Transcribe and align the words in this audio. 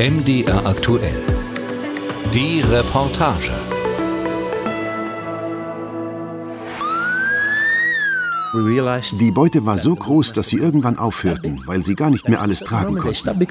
MDR 0.00 0.66
aktuell. 0.66 1.20
Die 2.32 2.62
Reportage. 2.62 3.52
Die 9.20 9.30
Beute 9.30 9.66
war 9.66 9.76
so 9.76 9.94
groß, 9.94 10.32
dass 10.32 10.48
sie 10.48 10.56
irgendwann 10.56 10.96
aufhörten, 10.96 11.60
weil 11.66 11.82
sie 11.82 11.96
gar 11.96 12.08
nicht 12.08 12.26
mehr 12.30 12.40
alles 12.40 12.60
tragen 12.60 12.96
konnten. 12.96 13.46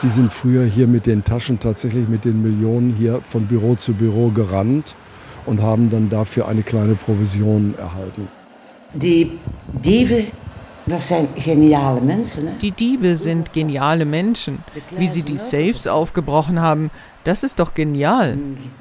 Sie 0.00 0.08
sind 0.08 0.32
früher 0.32 0.64
hier 0.64 0.88
mit 0.88 1.06
den 1.06 1.22
Taschen 1.22 1.60
tatsächlich 1.60 2.08
mit 2.08 2.24
den 2.24 2.42
Millionen 2.42 2.92
hier 2.92 3.20
von 3.24 3.46
Büro 3.46 3.76
zu 3.76 3.92
Büro 3.92 4.30
gerannt 4.30 4.96
und 5.44 5.62
haben 5.62 5.90
dann 5.90 6.10
dafür 6.10 6.48
eine 6.48 6.64
kleine 6.64 6.96
Provision 6.96 7.76
erhalten. 7.78 8.26
Die 8.94 9.30
Diebe, 9.84 10.24
das 10.86 11.08
sind 11.08 11.34
geniale 11.34 12.00
Menschen. 12.00 12.44
Ne? 12.44 12.54
Die 12.62 12.70
Diebe 12.70 13.16
sind 13.16 13.52
geniale 13.52 14.04
Menschen. 14.04 14.64
Wie 14.96 15.08
sie 15.08 15.22
die 15.22 15.38
Safes 15.38 15.86
aufgebrochen 15.86 16.60
haben, 16.60 16.90
das 17.24 17.42
ist 17.42 17.58
doch 17.58 17.74
genial. 17.74 18.38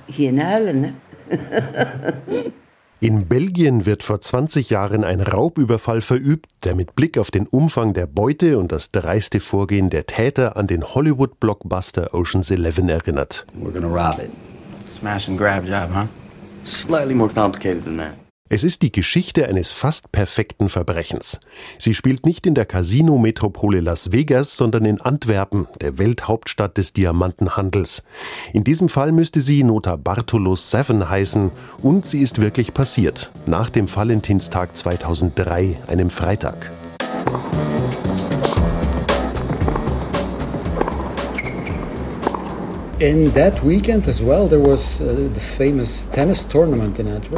Geniale, 0.08 0.74
ne? 0.74 0.94
In 3.02 3.28
Belgien 3.28 3.86
wird 3.86 4.04
vor 4.04 4.22
20 4.22 4.70
Jahren 4.70 5.04
ein 5.04 5.20
Raubüberfall 5.20 6.02
verübt, 6.02 6.48
der 6.64 6.76
mit 6.76 6.96
Blick 6.96 7.18
auf 7.18 7.30
den 7.30 7.46
Umfang 7.46 7.94
der 7.94 8.08
Beute 8.08 8.58
und 8.58 8.72
das 8.72 8.92
dreiste 8.92 9.40
Vorgehen 9.40 9.90
der 9.90 10.06
Täter 10.06 10.56
an 10.56 10.68
den 10.68 10.84
Hollywood-Blockbuster 10.84 12.14
Ocean's 12.14 12.52
Eleven 12.52 12.88
erinnert. 12.88 13.46
We're 13.54 13.72
gonna 13.72 13.88
rob 13.88 14.20
it. 14.20 14.32
Smash 14.88 15.28
and 15.28 15.38
grab 15.38 15.66
job, 15.66 15.90
huh? 15.94 16.08
Slightly 16.64 17.14
more 17.14 17.30
complicated 17.32 17.84
than 17.84 17.98
that. 17.98 18.25
Es 18.56 18.64
ist 18.64 18.84
die 18.84 18.92
Geschichte 18.94 19.50
eines 19.50 19.74
fast 19.74 20.14
perfekten 20.14 20.70
Verbrechens. 20.70 21.42
Sie 21.78 21.94
spielt 21.94 22.26
nicht 22.26 22.46
in 22.48 22.54
der 22.54 22.66
Casino-Metropole 22.66 23.82
Las 23.82 24.14
Vegas, 24.14 24.56
sondern 24.56 24.86
in 24.86 25.02
Antwerpen, 25.02 25.68
der 25.82 25.98
Welthauptstadt 25.98 26.78
des 26.78 26.94
Diamantenhandels. 26.94 28.06
In 28.54 28.64
diesem 28.64 28.88
Fall 28.88 29.12
müsste 29.12 29.42
sie 29.42 29.66
Nota 29.66 29.98
Bartolos 29.98 30.72
7 30.72 31.10
heißen 31.10 31.52
und 31.84 32.06
sie 32.06 32.22
ist 32.22 32.40
wirklich 32.40 32.74
passiert, 32.74 33.30
nach 33.46 33.70
dem 33.70 33.94
Valentinstag 33.94 34.78
2003, 34.78 35.76
einem 35.88 36.10
Freitag. 36.10 36.72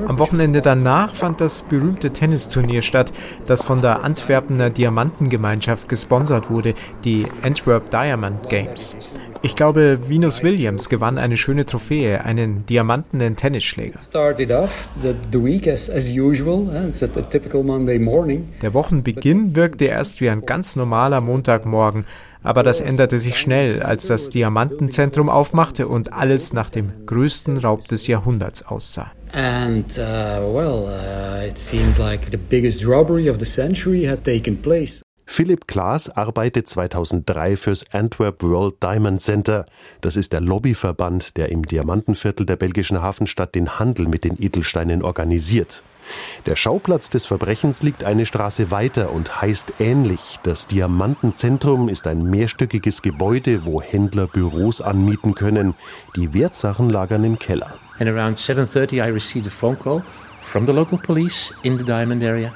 Am 0.08 0.19
Wochenende 0.19 0.61
danach 0.61 1.16
fand 1.16 1.41
das 1.41 1.63
berühmte 1.63 2.11
Tennisturnier 2.11 2.83
statt, 2.83 3.11
das 3.47 3.63
von 3.63 3.81
der 3.81 4.03
Antwerpener 4.03 4.69
Diamantengemeinschaft 4.69 5.89
gesponsert 5.89 6.52
wurde, 6.52 6.75
die 7.03 7.25
Antwerp 7.41 7.89
Diamond 7.89 8.50
Games. 8.50 8.95
Ich 9.41 9.55
glaube, 9.55 9.99
Venus 10.07 10.43
Williams 10.43 10.89
gewann 10.89 11.17
eine 11.17 11.38
schöne 11.38 11.66
Trophäe, 11.66 12.23
einen 12.23 12.66
diamantenen 12.66 13.35
Tennisschläger. 13.35 13.99
Der 18.61 18.73
Wochenbeginn 18.73 19.55
wirkte 19.55 19.85
erst 19.85 20.21
wie 20.21 20.29
ein 20.29 20.45
ganz 20.45 20.75
normaler 20.75 21.21
Montagmorgen, 21.21 22.05
aber 22.44 22.63
das 22.63 22.79
änderte 22.79 23.19
sich 23.19 23.38
schnell, 23.38 23.83
als 23.83 24.07
das 24.07 24.29
Diamantenzentrum 24.29 25.29
aufmachte 25.29 25.88
und 25.88 26.13
alles 26.13 26.53
nach 26.53 26.69
dem 26.69 26.91
größten 27.05 27.57
Raub 27.57 27.88
des 27.88 28.07
Jahrhunderts 28.07 28.66
aussah. 28.66 29.11
And 29.33 29.85
uh, 29.97 30.41
well, 30.53 30.88
uh, 30.88 31.45
it 31.45 31.59
seemed 31.59 31.97
like 31.97 32.31
the 32.31 32.38
biggest 32.38 32.85
robbery 32.85 33.29
of 33.29 33.38
the 33.39 33.45
century 33.45 34.05
had 34.05 34.23
taken 34.23 34.55
place. 34.61 35.01
Philipp 35.30 35.67
Klaas 35.67 36.09
arbeitet 36.09 36.70
2003 36.70 37.58
fürs 37.58 37.86
Antwerp 37.92 38.42
World 38.42 38.81
Diamond 38.81 39.22
Center. 39.22 39.66
Das 40.00 40.16
ist 40.16 40.31
der 40.31 40.39
Lobbyverband, 40.39 41.36
der 41.36 41.50
im 41.50 41.64
Diamantenviertel 41.64 42.45
der 42.45 42.56
belgischen 42.56 43.02
Hafenstadt 43.02 43.53
den 43.53 43.78
Handel 43.78 44.07
mit 44.07 44.24
den 44.24 44.41
Edelsteinen 44.41 45.03
organisiert. 45.03 45.84
Der 46.46 46.56
Schauplatz 46.56 47.09
des 47.09 47.25
Verbrechens 47.25 47.84
liegt 47.84 48.06
eine 48.06 48.25
Straße 48.25 48.72
weiter 48.72 49.12
und 49.12 49.41
heißt 49.41 49.74
ähnlich. 49.79 50.40
Das 50.44 50.68
Diamantenzentrum 50.68 51.90
ist 51.90 52.07
ein 52.07 52.24
mehrstöckiges 52.24 53.01
Gebäude, 53.01 53.66
wo 53.66 53.81
Händler 53.81 54.28
Büros 54.28 54.80
anmieten 54.80 55.35
können. 55.35 55.75
Die 56.16 56.34
Wertsachen 56.34 56.90
lagern 56.90 57.25
im 57.25 57.38
Keller. 57.38 57.75
And 58.00 58.09
around 58.09 58.38
7:30 58.38 59.06
I 59.06 59.12
received 59.12 59.47
a 59.47 59.51
phone 59.51 59.78
call 59.78 60.01
from 60.41 60.66
the 60.66 60.72
local 60.72 60.97
police 60.97 61.53
in 61.63 61.78
the 61.78 61.84
diamond 61.84 62.24
area. 62.24 62.53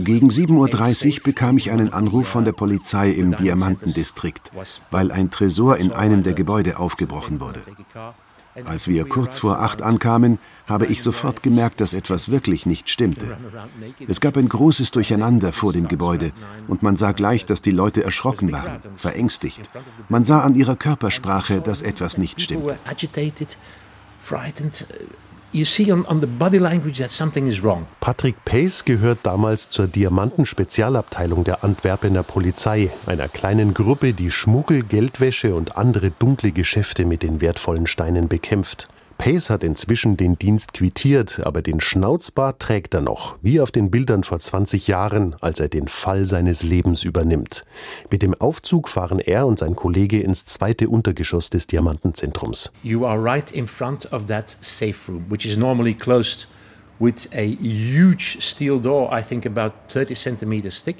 Gegen 0.00 0.30
7.30 0.30 1.18
Uhr 1.18 1.24
bekam 1.24 1.58
ich 1.58 1.70
einen 1.70 1.92
Anruf 1.92 2.28
von 2.28 2.44
der 2.44 2.52
Polizei 2.52 3.10
im 3.10 3.36
Diamantendistrikt, 3.36 4.50
weil 4.90 5.10
ein 5.10 5.30
Tresor 5.30 5.76
in 5.76 5.92
einem 5.92 6.22
der 6.22 6.32
Gebäude 6.32 6.78
aufgebrochen 6.78 7.40
wurde. 7.40 7.62
Als 8.64 8.86
wir 8.86 9.08
kurz 9.08 9.38
vor 9.38 9.60
acht 9.60 9.82
ankamen, 9.82 10.38
habe 10.68 10.86
ich 10.86 11.02
sofort 11.02 11.42
gemerkt, 11.42 11.80
dass 11.80 11.92
etwas 11.92 12.30
wirklich 12.30 12.66
nicht 12.66 12.88
stimmte. 12.88 13.36
Es 14.06 14.20
gab 14.20 14.36
ein 14.36 14.48
großes 14.48 14.92
Durcheinander 14.92 15.52
vor 15.52 15.72
dem 15.72 15.88
Gebäude 15.88 16.32
und 16.68 16.82
man 16.82 16.96
sah 16.96 17.12
gleich, 17.12 17.44
dass 17.44 17.62
die 17.62 17.72
Leute 17.72 18.04
erschrocken 18.04 18.52
waren, 18.52 18.78
verängstigt. 18.96 19.68
Man 20.08 20.24
sah 20.24 20.42
an 20.42 20.54
ihrer 20.54 20.76
Körpersprache, 20.76 21.60
dass 21.60 21.82
etwas 21.82 22.16
nicht 22.16 22.40
stimmte. 22.40 22.78
You 25.54 25.64
see 25.64 25.92
on, 25.92 26.04
on 26.06 26.20
the 26.20 26.26
body 26.26 26.58
language 26.58 26.98
that 26.98 27.12
something 27.12 27.46
is 27.46 27.62
wrong. 27.62 27.86
Patrick 28.00 28.44
Pace 28.44 28.84
gehört 28.84 29.20
damals 29.22 29.68
zur 29.68 29.86
Diamanten-Spezialabteilung 29.86 31.44
der 31.44 31.62
Antwerpener 31.62 32.24
Polizei, 32.24 32.90
einer 33.06 33.28
kleinen 33.28 33.72
Gruppe, 33.72 34.14
die 34.14 34.32
Schmuggel, 34.32 34.82
Geldwäsche 34.82 35.54
und 35.54 35.76
andere 35.76 36.10
dunkle 36.10 36.50
Geschäfte 36.50 37.04
mit 37.04 37.22
den 37.22 37.40
wertvollen 37.40 37.86
Steinen 37.86 38.26
bekämpft. 38.26 38.88
Pace 39.24 39.48
hat 39.48 39.64
inzwischen 39.64 40.18
den 40.18 40.36
Dienst 40.36 40.74
quittiert, 40.74 41.40
aber 41.46 41.62
den 41.62 41.80
Schnauzbart 41.80 42.60
trägt 42.60 42.92
er 42.92 43.00
noch, 43.00 43.38
wie 43.40 43.58
auf 43.58 43.70
den 43.70 43.90
Bildern 43.90 44.22
vor 44.22 44.38
20 44.38 44.86
Jahren, 44.86 45.34
als 45.40 45.60
er 45.60 45.68
den 45.68 45.88
Fall 45.88 46.26
seines 46.26 46.62
Lebens 46.62 47.04
übernimmt. 47.04 47.64
Mit 48.10 48.20
dem 48.20 48.34
Aufzug 48.34 48.86
fahren 48.86 49.20
er 49.20 49.46
und 49.46 49.58
sein 49.58 49.76
Kollege 49.76 50.20
ins 50.20 50.44
zweite 50.44 50.90
Untergeschoss 50.90 51.48
des 51.48 51.66
Diamantenzentrums. 51.66 52.70
You 52.82 53.06
are 53.06 53.18
right 53.18 53.50
in 53.50 53.66
front 53.66 54.12
of 54.12 54.26
that 54.26 54.58
safe 54.60 55.10
room, 55.10 55.24
which 55.30 55.46
is 55.46 55.56
normally 55.56 55.94
closed 55.94 56.46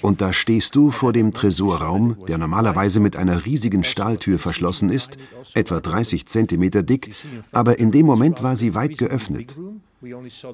und 0.03 0.21
da 0.21 0.33
stehst 0.33 0.75
du 0.75 0.91
vor 0.91 1.13
dem 1.13 1.33
Tresorraum, 1.33 2.17
der 2.27 2.39
normalerweise 2.39 3.01
mit 3.01 3.17
einer 3.17 3.45
riesigen 3.45 3.85
Stahltür 3.85 4.39
verschlossen 4.39 4.91
ist, 4.91 5.17
etwa 5.55 5.81
30 5.81 6.27
Zentimeter 6.27 6.83
dick, 6.83 7.15
aber 7.53 7.79
in 7.79 7.91
dem 7.93 8.07
Moment 8.07 8.43
war 8.43 8.57
sie 8.57 8.75
weit 8.75 8.99
geöffnet. 8.99 9.55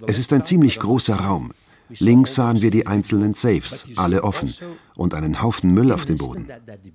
Es 0.06 0.18
ist 0.18 0.32
ein 0.32 0.44
ziemlich 0.44 0.78
großer 0.78 1.16
Raum. 1.16 1.52
Links 1.98 2.36
sahen 2.36 2.60
wir 2.60 2.70
die 2.70 2.86
einzelnen 2.86 3.34
Safes, 3.34 3.88
alle 3.96 4.22
offen, 4.22 4.54
und 4.94 5.12
einen 5.12 5.42
Haufen 5.42 5.72
Müll 5.74 5.90
auf 5.92 6.04
dem 6.04 6.18
Boden. 6.18 6.46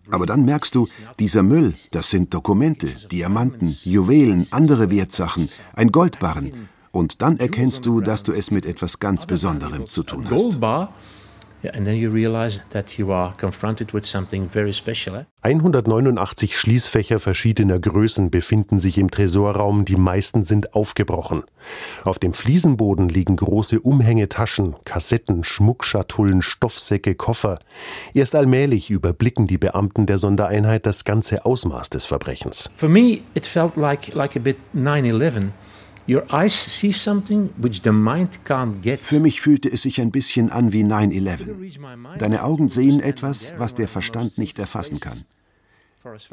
Aber 0.09 0.25
dann 0.25 0.45
merkst 0.45 0.73
du, 0.73 0.88
dieser 1.19 1.44
Müll, 1.44 1.73
das 1.91 2.09
sind 2.09 2.34
Dokumente, 2.34 2.88
Diamanten, 3.11 3.75
Juwelen, 3.84 4.47
andere 4.51 4.89
Wertsachen, 4.89 5.50
ein 5.73 5.91
Goldbarren, 5.91 6.69
und 6.95 7.22
dann 7.22 7.38
erkennst 7.39 7.85
du, 7.85 8.01
dass 8.01 8.23
du 8.23 8.31
es 8.31 8.51
mit 8.51 8.66
etwas 8.66 9.00
ganz 9.00 9.25
Besonderem 9.25 9.88
zu 9.88 10.03
tun 10.03 10.29
hast. 10.29 10.57
189 15.41 16.57
Schließfächer 16.57 17.19
verschiedener 17.19 17.79
Größen 17.79 18.29
befinden 18.29 18.78
sich 18.78 18.97
im 19.00 19.09
Tresorraum, 19.09 19.84
die 19.85 19.95
meisten 19.95 20.44
sind 20.44 20.75
aufgebrochen. 20.75 21.44
Auf 22.03 22.19
dem 22.19 22.34
Fliesenboden 22.34 23.09
liegen 23.09 23.35
große 23.35 23.79
Umhängetaschen, 23.79 24.75
Kassetten, 24.85 25.44
Schmuckschatullen, 25.44 26.44
Stoffsäcke, 26.44 27.16
Koffer. 27.16 27.59
Erst 28.13 28.35
allmählich 28.35 28.91
überblicken 28.91 29.47
die 29.47 29.58
Beamten 29.58 30.05
der 30.05 30.20
Sondereinheit 30.20 30.85
das 30.85 31.03
ganze 31.03 31.46
Ausmaß 31.46 31.90
des 31.90 32.05
Verbrechens. 32.05 32.70
For 32.75 32.90
me 32.90 33.22
it 33.34 33.47
felt 33.47 33.75
like 33.75 34.14
like 34.14 34.35
a 34.35 34.40
bit 34.40 34.58
9/11. 34.75 35.49
Für 36.07 36.23
mich 39.19 39.41
fühlte 39.41 39.72
es 39.72 39.81
sich 39.81 40.02
ein 40.02 40.11
bisschen 40.11 40.52
an 40.52 40.72
wie 40.72 40.84
9-11. 40.84 42.17
Deine 42.19 42.43
Augen 42.43 42.69
sehen 42.69 42.99
etwas, 42.99 43.55
was 43.57 43.73
der 43.73 43.87
Verstand 43.87 44.37
nicht 44.37 44.59
erfassen 44.59 44.99
kann. 44.99 45.23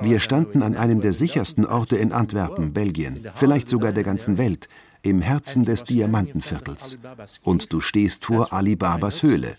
Wir 0.03 0.21
standen 0.21 0.63
an 0.63 0.77
einem 0.77 1.01
der 1.01 1.15
sichersten 1.15 1.65
Orte 1.65 1.97
in 1.97 2.13
Antwerpen, 2.13 2.75
Belgien, 2.75 3.27
vielleicht 3.35 3.71
sogar 3.71 3.93
der 3.93 4.05
ganzen 4.05 4.37
Welt, 4.37 4.69
im 5.01 5.23
Herzen 5.23 5.65
des 5.65 5.85
Diamantenviertels. 5.85 6.99
Und 7.43 7.73
du 7.73 7.81
stehst 7.81 8.27
vor 8.27 8.53
Alibabas 8.53 9.23
Höhle. 9.23 9.57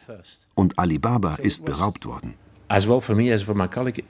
Und 0.53 0.77
Alibaba 0.77 1.33
ist 1.35 1.65
beraubt 1.65 2.05
worden. 2.05 2.35
As 2.67 2.87
well 2.87 3.01
for 3.01 3.15
me 3.15 3.33
as 3.33 3.41
for 3.41 3.55
my 3.55 3.67
colleague, 3.67 4.03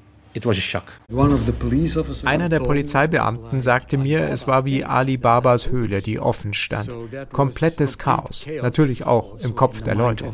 Einer 2.26 2.50
der 2.50 2.60
Polizeibeamten 2.60 3.62
sagte 3.62 3.98
mir, 3.98 4.30
es 4.30 4.48
war 4.48 4.66
wie 4.66 4.84
Ali 4.84 5.18
Babas 5.18 5.70
Höhle, 5.70 6.02
die 6.02 6.20
offen 6.20 6.54
stand. 6.54 6.90
Komplettes 7.32 7.98
Chaos. 7.98 8.46
Natürlich 8.62 9.06
auch 9.06 9.38
im 9.40 9.56
Kopf 9.56 9.82
der 9.82 9.96
Leute. 9.96 10.26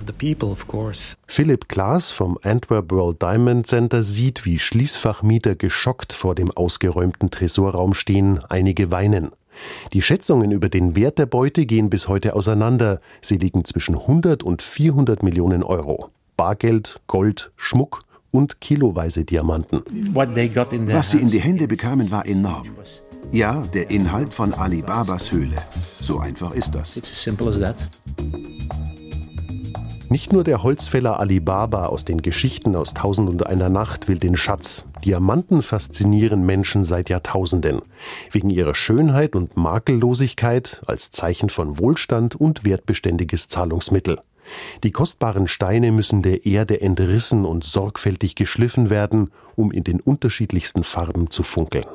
Philipp 1.27 1.67
Klaas 1.67 2.11
vom 2.11 2.37
Antwerp 2.43 2.91
World 2.91 3.21
Diamond 3.21 3.67
Center 3.67 4.03
sieht, 4.03 4.45
wie 4.45 4.59
Schließfachmieter 4.59 5.55
geschockt 5.55 6.13
vor 6.13 6.35
dem 6.35 6.51
ausgeräumten 6.51 7.29
Tresorraum 7.29 7.93
stehen, 7.93 8.39
einige 8.47 8.91
weinen. 8.91 9.31
Die 9.93 10.01
Schätzungen 10.01 10.51
über 10.51 10.69
den 10.69 10.95
Wert 10.95 11.17
der 11.17 11.25
Beute 11.25 11.65
gehen 11.65 11.89
bis 11.89 12.07
heute 12.07 12.35
auseinander. 12.35 13.01
Sie 13.21 13.37
liegen 13.37 13.65
zwischen 13.65 13.95
100 13.95 14.43
und 14.43 14.61
400 14.61 15.23
Millionen 15.23 15.63
Euro. 15.63 16.11
Bargeld, 16.37 17.01
Gold, 17.07 17.51
Schmuck 17.57 18.03
und 18.31 18.61
kiloweise 18.61 19.25
Diamanten. 19.25 19.81
Was 20.13 21.11
sie 21.11 21.19
in 21.19 21.29
die 21.29 21.39
Hände 21.39 21.67
bekamen, 21.67 22.11
war 22.11 22.25
enorm. 22.25 22.67
Ja, 23.31 23.63
der 23.73 23.91
Inhalt 23.91 24.33
von 24.33 24.53
Alibabas 24.53 25.31
Höhle. 25.31 25.57
So 26.01 26.19
einfach 26.19 26.53
ist 26.53 26.73
das. 26.73 26.99
Nicht 30.11 30.33
nur 30.33 30.43
der 30.43 30.63
Holzfäller 30.63 31.19
Alibaba 31.19 31.85
aus 31.85 32.03
den 32.03 32.23
Geschichten 32.23 32.75
aus 32.75 32.95
Tausend 32.95 33.29
und 33.29 33.45
einer 33.45 33.69
Nacht 33.69 34.07
will 34.07 34.17
den 34.17 34.35
Schatz. 34.35 34.85
Diamanten 35.05 35.61
faszinieren 35.61 36.43
Menschen 36.43 36.83
seit 36.83 37.09
Jahrtausenden. 37.09 37.83
Wegen 38.31 38.49
ihrer 38.49 38.73
Schönheit 38.73 39.35
und 39.35 39.55
Makellosigkeit 39.55 40.81
als 40.87 41.11
Zeichen 41.11 41.51
von 41.51 41.77
Wohlstand 41.77 42.35
und 42.35 42.65
wertbeständiges 42.65 43.49
Zahlungsmittel. 43.49 44.19
Die 44.83 44.91
kostbaren 44.91 45.47
Steine 45.47 45.91
müssen 45.91 46.21
der 46.21 46.45
Erde 46.45 46.81
entrissen 46.81 47.45
und 47.45 47.63
sorgfältig 47.63 48.35
geschliffen 48.35 48.89
werden, 48.89 49.31
um 49.55 49.71
in 49.71 49.83
den 49.83 49.99
unterschiedlichsten 49.99 50.83
Farben 50.83 51.29
zu 51.29 51.43
funkeln. 51.43 51.85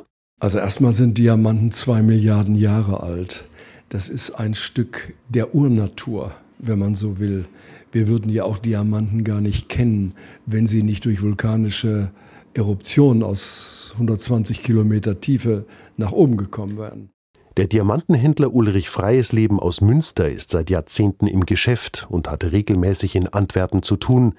Also 0.40 0.58
erstmal 0.58 0.92
sind 0.92 1.16
Diamanten 1.18 1.70
zwei 1.70 2.02
Milliarden 2.02 2.54
Jahre 2.54 3.02
alt. 3.02 3.44
Das 3.88 4.08
ist 4.08 4.32
ein 4.32 4.54
Stück 4.54 5.14
der 5.28 5.54
Urnatur, 5.54 6.32
wenn 6.58 6.78
man 6.78 6.94
so 6.94 7.18
will. 7.18 7.46
Wir 7.92 8.08
würden 8.08 8.30
ja 8.30 8.44
auch 8.44 8.58
Diamanten 8.58 9.22
gar 9.24 9.40
nicht 9.40 9.68
kennen, 9.68 10.14
wenn 10.46 10.66
sie 10.66 10.82
nicht 10.82 11.04
durch 11.04 11.22
vulkanische 11.22 12.10
Eruptionen 12.54 13.22
aus 13.22 13.92
120 13.94 14.62
Kilometer 14.62 15.20
Tiefe 15.20 15.64
nach 15.96 16.12
oben 16.12 16.36
gekommen 16.36 16.76
wären. 16.76 17.10
Der 17.56 17.68
Diamantenhändler 17.68 18.52
Ulrich 18.52 18.90
Freiesleben 18.90 19.60
aus 19.60 19.80
Münster 19.80 20.28
ist 20.28 20.50
seit 20.50 20.70
Jahrzehnten 20.70 21.28
im 21.28 21.46
Geschäft 21.46 22.04
und 22.10 22.28
hat 22.28 22.42
regelmäßig 22.42 23.14
in 23.14 23.28
Antwerpen 23.28 23.84
zu 23.84 23.96
tun. 23.96 24.34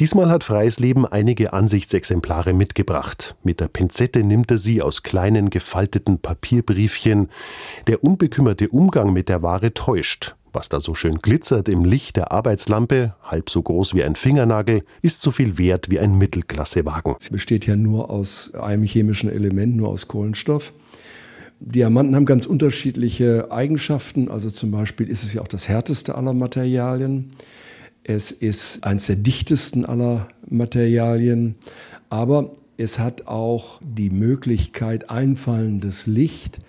Diesmal 0.00 0.30
hat 0.30 0.42
Freiesleben 0.42 1.06
einige 1.06 1.52
Ansichtsexemplare 1.52 2.54
mitgebracht. 2.54 3.36
Mit 3.44 3.60
der 3.60 3.68
Pinzette 3.68 4.24
nimmt 4.24 4.50
er 4.50 4.58
sie 4.58 4.82
aus 4.82 5.04
kleinen 5.04 5.48
gefalteten 5.48 6.18
Papierbriefchen. 6.18 7.28
Der 7.86 8.02
unbekümmerte 8.02 8.68
Umgang 8.68 9.12
mit 9.12 9.28
der 9.28 9.42
Ware 9.42 9.72
täuscht. 9.72 10.34
Was 10.52 10.68
da 10.68 10.80
so 10.80 10.96
schön 10.96 11.18
glitzert 11.18 11.68
im 11.68 11.84
Licht 11.84 12.16
der 12.16 12.32
Arbeitslampe, 12.32 13.14
halb 13.22 13.48
so 13.48 13.62
groß 13.62 13.94
wie 13.94 14.02
ein 14.02 14.16
Fingernagel, 14.16 14.82
ist 15.02 15.20
so 15.20 15.30
viel 15.30 15.56
wert 15.56 15.88
wie 15.90 16.00
ein 16.00 16.18
Mittelklassewagen. 16.18 17.14
Sie 17.20 17.30
besteht 17.30 17.66
ja 17.66 17.76
nur 17.76 18.10
aus 18.10 18.54
einem 18.54 18.82
chemischen 18.82 19.30
Element, 19.30 19.76
nur 19.76 19.88
aus 19.90 20.08
Kohlenstoff. 20.08 20.72
Diamanten 21.60 22.14
haben 22.14 22.26
ganz 22.26 22.46
unterschiedliche 22.46 23.50
Eigenschaften. 23.50 24.28
Also 24.28 24.50
zum 24.50 24.70
Beispiel 24.70 25.08
ist 25.08 25.24
es 25.24 25.32
ja 25.32 25.42
auch 25.42 25.48
das 25.48 25.68
härteste 25.68 26.14
aller 26.14 26.32
Materialien. 26.34 27.30
Es 28.04 28.30
ist 28.30 28.84
eines 28.84 29.06
der 29.06 29.16
dichtesten 29.16 29.84
aller 29.84 30.28
Materialien. 30.48 31.56
Aber 32.08 32.52
es 32.76 32.98
hat 32.98 33.26
auch 33.26 33.80
die 33.82 34.10
Möglichkeit, 34.10 35.10
einfallendes 35.10 36.06
Licht 36.06 36.60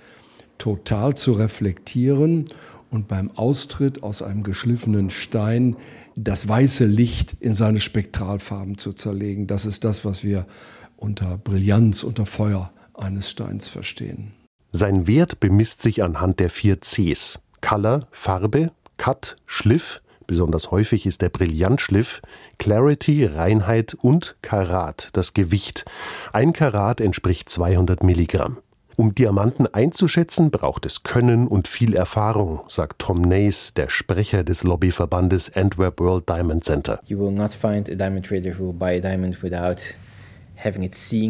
total 0.57 1.15
zu 1.15 1.33
reflektieren 1.33 2.45
und 2.89 3.07
beim 3.07 3.29
Austritt 3.31 4.03
aus 4.03 4.21
einem 4.21 4.43
geschliffenen 4.43 5.09
Stein 5.09 5.75
das 6.15 6.47
weiße 6.47 6.85
Licht 6.85 7.35
in 7.39 7.53
seine 7.53 7.79
Spektralfarben 7.79 8.77
zu 8.77 8.93
zerlegen. 8.93 9.45
Das 9.45 9.65
ist 9.65 9.83
das, 9.83 10.03
was 10.05 10.23
wir 10.23 10.47
unter 10.95 11.37
Brillanz, 11.37 12.03
unter 12.03 12.25
Feuer 12.25 12.71
eines 12.95 13.29
Steins 13.29 13.67
verstehen. 13.67 14.31
Sein 14.71 15.07
Wert 15.07 15.39
bemisst 15.39 15.81
sich 15.81 16.03
anhand 16.03 16.39
der 16.39 16.49
vier 16.49 16.79
Cs. 16.81 17.39
Color, 17.61 18.07
Farbe, 18.11 18.71
Cut, 18.97 19.37
Schliff, 19.45 20.01
besonders 20.27 20.71
häufig 20.71 21.05
ist 21.05 21.21
der 21.21 21.29
Brillantschliff, 21.29 22.21
Clarity, 22.59 23.25
Reinheit 23.25 23.95
und 23.99 24.35
Karat, 24.41 25.09
das 25.13 25.33
Gewicht. 25.33 25.85
Ein 26.33 26.53
Karat 26.53 27.01
entspricht 27.01 27.49
200 27.49 28.03
Milligramm. 28.03 28.57
Um 28.97 29.13
Diamanten 29.13 29.67
einzuschätzen, 29.67 30.49
braucht 30.49 30.83
es 30.85 31.03
Können 31.03 31.47
und 31.47 31.67
viel 31.67 31.95
Erfahrung, 31.95 32.61
sagt 32.67 32.99
Tom 32.99 33.21
Nace, 33.21 33.73
der 33.75 33.89
Sprecher 33.89 34.43
des 34.43 34.63
Lobbyverbandes 34.63 35.55
Antwerp 35.55 35.99
World 35.99 36.27
Diamond 36.27 36.63
Center. 36.63 36.99
You 37.05 37.19
will 37.19 37.31
not 37.31 37.53
find 37.53 37.87
a 37.89 37.95
diamond 37.95 38.25
trader 38.25 38.57
who 38.57 38.65
will 38.65 38.73
buy 38.73 38.97
a 38.97 38.99
diamond 38.99 39.43
without 39.43 39.93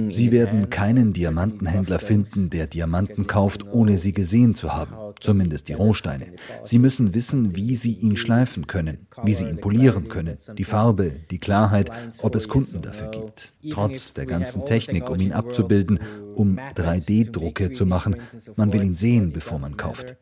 Sie 0.09 0.31
werden 0.31 0.69
keinen 0.69 1.11
Diamantenhändler 1.11 1.99
finden, 1.99 2.49
der 2.49 2.67
Diamanten 2.67 3.27
kauft, 3.27 3.65
ohne 3.65 3.97
sie 3.97 4.13
gesehen 4.13 4.55
zu 4.55 4.73
haben, 4.73 4.95
zumindest 5.19 5.67
die 5.67 5.73
Rohsteine. 5.73 6.33
Sie 6.63 6.79
müssen 6.79 7.13
wissen, 7.13 7.55
wie 7.55 7.75
sie 7.75 7.93
ihn 7.93 8.15
schleifen 8.15 8.67
können, 8.67 9.07
wie 9.23 9.33
sie 9.33 9.45
ihn 9.45 9.59
polieren 9.59 10.07
können, 10.07 10.37
die 10.57 10.63
Farbe, 10.63 11.11
die 11.29 11.39
Klarheit, 11.39 11.91
ob 12.21 12.35
es 12.35 12.47
Kunden 12.47 12.81
dafür 12.81 13.09
gibt. 13.09 13.53
Trotz 13.69 14.13
der 14.13 14.25
ganzen 14.25 14.65
Technik, 14.65 15.09
um 15.09 15.19
ihn 15.19 15.33
abzubilden, 15.33 15.99
um 16.35 16.57
3D-Drucke 16.57 17.71
zu 17.71 17.85
machen, 17.85 18.17
man 18.55 18.71
will 18.71 18.83
ihn 18.83 18.95
sehen, 18.95 19.33
bevor 19.33 19.59
man 19.59 19.75
kauft. 19.75 20.15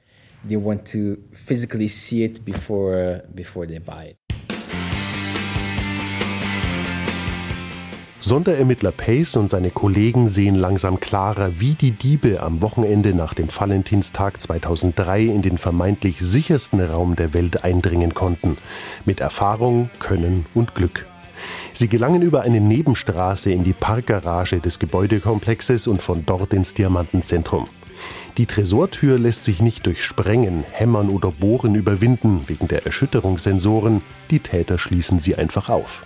They 0.47 0.57
want 0.57 0.87
to 0.91 1.17
physically 1.31 1.87
see 1.87 2.23
it 2.23 2.45
before, 2.45 3.23
before 3.33 3.67
they 3.67 3.79
buy 3.79 4.09
it. 4.09 4.24
Sonderermittler 8.27 8.91
Pace 8.91 9.37
und 9.37 9.51
seine 9.51 9.69
Kollegen 9.69 10.27
sehen 10.27 10.55
langsam 10.55 10.99
klarer, 10.99 11.59
wie 11.59 11.75
die 11.75 11.91
Diebe 11.91 12.41
am 12.41 12.63
Wochenende 12.63 13.13
nach 13.13 13.35
dem 13.35 13.55
Valentinstag 13.55 14.41
2003 14.41 15.25
in 15.25 15.43
den 15.43 15.59
vermeintlich 15.59 16.21
sichersten 16.21 16.81
Raum 16.81 17.15
der 17.15 17.35
Welt 17.35 17.63
eindringen 17.63 18.15
konnten. 18.15 18.57
Mit 19.05 19.19
Erfahrung, 19.19 19.91
Können 19.99 20.47
und 20.55 20.73
Glück. 20.73 21.05
Sie 21.71 21.87
gelangen 21.87 22.23
über 22.23 22.41
eine 22.41 22.59
Nebenstraße 22.59 23.51
in 23.51 23.63
die 23.63 23.73
Parkgarage 23.73 24.59
des 24.59 24.79
Gebäudekomplexes 24.79 25.85
und 25.85 26.01
von 26.01 26.25
dort 26.25 26.51
ins 26.51 26.73
Diamantenzentrum. 26.73 27.67
Die 28.39 28.47
Tresortür 28.47 29.19
lässt 29.19 29.43
sich 29.43 29.61
nicht 29.61 29.85
durch 29.85 30.03
Sprengen, 30.03 30.63
Hämmern 30.71 31.09
oder 31.09 31.29
Bohren 31.29 31.75
überwinden 31.75 32.45
wegen 32.47 32.67
der 32.69 32.87
Erschütterungssensoren. 32.87 34.01
Die 34.31 34.39
Täter 34.39 34.79
schließen 34.79 35.19
sie 35.19 35.35
einfach 35.35 35.69
auf. 35.69 36.03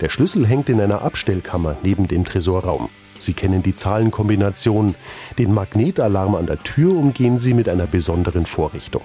Der 0.00 0.08
Schlüssel 0.08 0.46
hängt 0.46 0.68
in 0.68 0.80
einer 0.80 1.02
Abstellkammer 1.02 1.76
neben 1.82 2.08
dem 2.08 2.24
Tresorraum. 2.24 2.88
Sie 3.18 3.34
kennen 3.34 3.62
die 3.62 3.74
Zahlenkombination. 3.74 4.94
Den 5.38 5.52
Magnetalarm 5.52 6.34
an 6.34 6.46
der 6.46 6.58
Tür 6.58 6.96
umgehen 6.96 7.38
Sie 7.38 7.54
mit 7.54 7.68
einer 7.68 7.86
besonderen 7.86 8.46
Vorrichtung. 8.46 9.02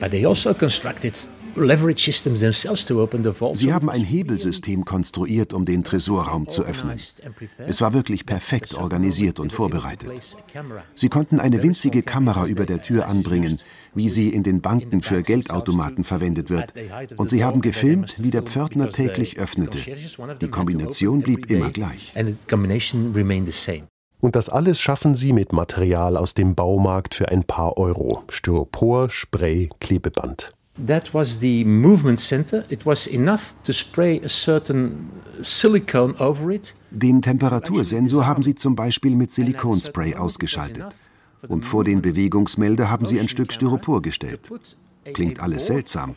But 0.00 0.10
they 0.10 0.24
also 0.26 0.54
constructed 0.54 1.28
Sie 3.54 3.72
haben 3.72 3.90
ein 3.90 4.04
Hebelsystem 4.04 4.84
konstruiert, 4.84 5.52
um 5.52 5.64
den 5.64 5.84
Tresorraum 5.84 6.48
zu 6.48 6.62
öffnen. 6.62 6.98
Es 7.58 7.80
war 7.80 7.92
wirklich 7.92 8.26
perfekt 8.26 8.74
organisiert 8.74 9.40
und 9.40 9.52
vorbereitet. 9.52 10.10
Sie 10.94 11.08
konnten 11.08 11.40
eine 11.40 11.62
winzige 11.62 12.02
Kamera 12.02 12.46
über 12.46 12.66
der 12.66 12.82
Tür 12.82 13.06
anbringen, 13.06 13.60
wie 13.94 14.08
sie 14.08 14.28
in 14.28 14.42
den 14.42 14.60
Banken 14.60 15.02
für 15.02 15.22
Geldautomaten 15.22 16.04
verwendet 16.04 16.50
wird. 16.50 16.72
Und 17.16 17.28
sie 17.28 17.44
haben 17.44 17.60
gefilmt, 17.60 18.22
wie 18.22 18.30
der 18.30 18.42
Pförtner 18.42 18.88
täglich 18.88 19.38
öffnete. 19.38 19.78
Die 20.40 20.48
Kombination 20.48 21.22
blieb 21.22 21.50
immer 21.50 21.70
gleich. 21.70 22.14
Und 24.20 24.34
das 24.34 24.48
alles 24.48 24.80
schaffen 24.80 25.14
sie 25.14 25.32
mit 25.32 25.52
Material 25.52 26.16
aus 26.16 26.34
dem 26.34 26.54
Baumarkt 26.56 27.14
für 27.14 27.28
ein 27.28 27.44
paar 27.44 27.76
Euro. 27.76 28.24
Styropor, 28.28 29.10
Spray, 29.10 29.70
Klebeband. 29.78 30.52
That 30.86 31.12
was 31.12 31.40
the 31.40 31.64
movement 31.64 32.20
center. 32.20 32.64
It 32.68 32.86
was 32.86 33.06
enough 33.06 33.52
to 33.64 33.72
spray 33.72 34.20
a 34.24 34.28
certain 34.28 35.10
silicone 35.42 36.14
over 36.18 36.50
it. 36.50 36.74
Den 36.90 37.20
Temperatursensor 37.20 38.26
haben 38.26 38.42
sie 38.42 38.54
zum 38.54 38.76
Beispiel 38.76 39.14
mit 39.14 39.32
Silikonspray 39.32 40.14
ausgeschaltet. 40.14 40.86
Und 41.46 41.64
vor 41.64 41.84
den 41.84 42.02
Bewegungsmelder 42.02 42.90
haben 42.90 43.06
sie 43.06 43.20
ein 43.20 43.28
Stück 43.28 43.52
Styropor 43.52 44.02
gestellt. 44.02 44.40
Klingt 45.14 45.40
alles 45.40 45.66
seltsam. 45.66 46.14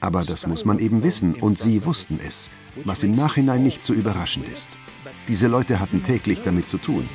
Aber 0.00 0.24
das 0.24 0.46
muss 0.46 0.64
man 0.64 0.78
eben 0.78 1.02
wissen 1.02 1.34
und 1.34 1.58
sie 1.58 1.84
wussten 1.84 2.20
es, 2.26 2.50
was 2.84 3.02
im 3.02 3.12
Nachhinein 3.12 3.62
nicht 3.62 3.84
so 3.84 3.92
überraschend 3.92 4.46
ist. 4.48 4.68
Diese 5.28 5.48
Leute 5.48 5.80
hatten 5.80 6.04
täglich 6.04 6.42
damit 6.42 6.68
zu 6.68 6.78
tun. 6.78 7.08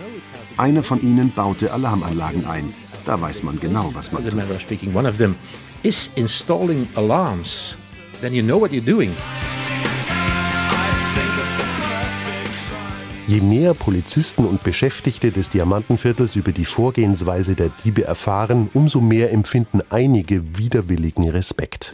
Einer 0.58 0.84
von 0.84 1.02
ihnen 1.02 1.32
baute 1.32 1.72
Alarmanlagen 1.72 2.46
ein. 2.46 2.74
Da 3.06 3.20
weiß 3.20 3.44
man 3.44 3.60
genau, 3.60 3.92
was 3.94 4.12
man 4.12 4.24
tut. 4.24 4.34
Is 5.84 6.12
installing 6.16 6.88
alarms, 6.96 7.76
then 8.22 8.34
you 8.34 8.44
know 8.44 8.58
what 8.58 8.72
you're 8.72 8.86
doing. 8.86 9.16
Je 13.28 13.40
mehr 13.40 13.74
Polizisten 13.74 14.46
und 14.46 14.62
Beschäftigte 14.62 15.32
des 15.32 15.50
Diamantenviertels 15.50 16.36
über 16.36 16.52
die 16.52 16.66
Vorgehensweise 16.66 17.56
der 17.56 17.70
Diebe 17.86 18.04
erfahren, 18.04 18.70
umso 18.74 19.00
mehr 19.00 19.32
empfinden 19.32 19.80
einige 19.90 20.58
widerwilligen 20.58 21.30
Respekt. 21.30 21.94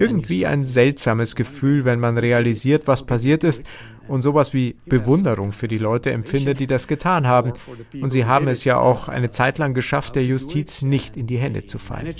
Irgendwie 0.00 0.46
ein 0.46 0.64
seltsames 0.64 1.36
Gefühl, 1.36 1.84
wenn 1.84 2.00
man 2.00 2.18
realisiert, 2.18 2.88
was 2.88 3.06
passiert 3.06 3.44
ist 3.44 3.62
und 4.08 4.22
sowas 4.22 4.52
wie 4.52 4.76
Bewunderung 4.86 5.52
für 5.52 5.68
die 5.68 5.78
Leute 5.78 6.12
empfindet, 6.12 6.60
die 6.60 6.66
das 6.66 6.86
getan 6.88 7.26
haben. 7.26 7.52
Und 8.00 8.10
sie 8.10 8.24
haben 8.24 8.48
es 8.48 8.64
ja 8.64 8.78
auch 8.78 9.08
eine 9.08 9.30
Zeit 9.30 9.58
lang 9.58 9.74
geschafft, 9.74 10.14
der 10.16 10.24
Justiz 10.24 10.82
nicht 10.82 11.16
in 11.16 11.26
die 11.26 11.38
Hände 11.38 11.66
zu 11.66 11.78
fallen. 11.78 12.14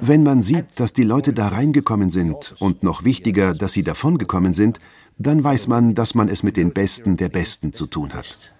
Wenn 0.00 0.22
man 0.22 0.42
sieht, 0.42 0.66
dass 0.76 0.92
die 0.92 1.02
Leute 1.02 1.32
da 1.32 1.48
reingekommen 1.48 2.10
sind 2.10 2.54
und 2.58 2.82
noch 2.82 3.04
wichtiger, 3.04 3.54
dass 3.54 3.72
sie 3.72 3.82
davongekommen 3.82 4.54
sind, 4.54 4.78
dann 5.18 5.42
weiß 5.42 5.66
man, 5.68 5.94
dass 5.94 6.14
man 6.14 6.28
es 6.28 6.42
mit 6.42 6.56
den 6.56 6.72
Besten 6.72 7.16
der 7.16 7.30
Besten 7.30 7.72
zu 7.72 7.86
tun 7.86 8.12
hat. 8.12 8.52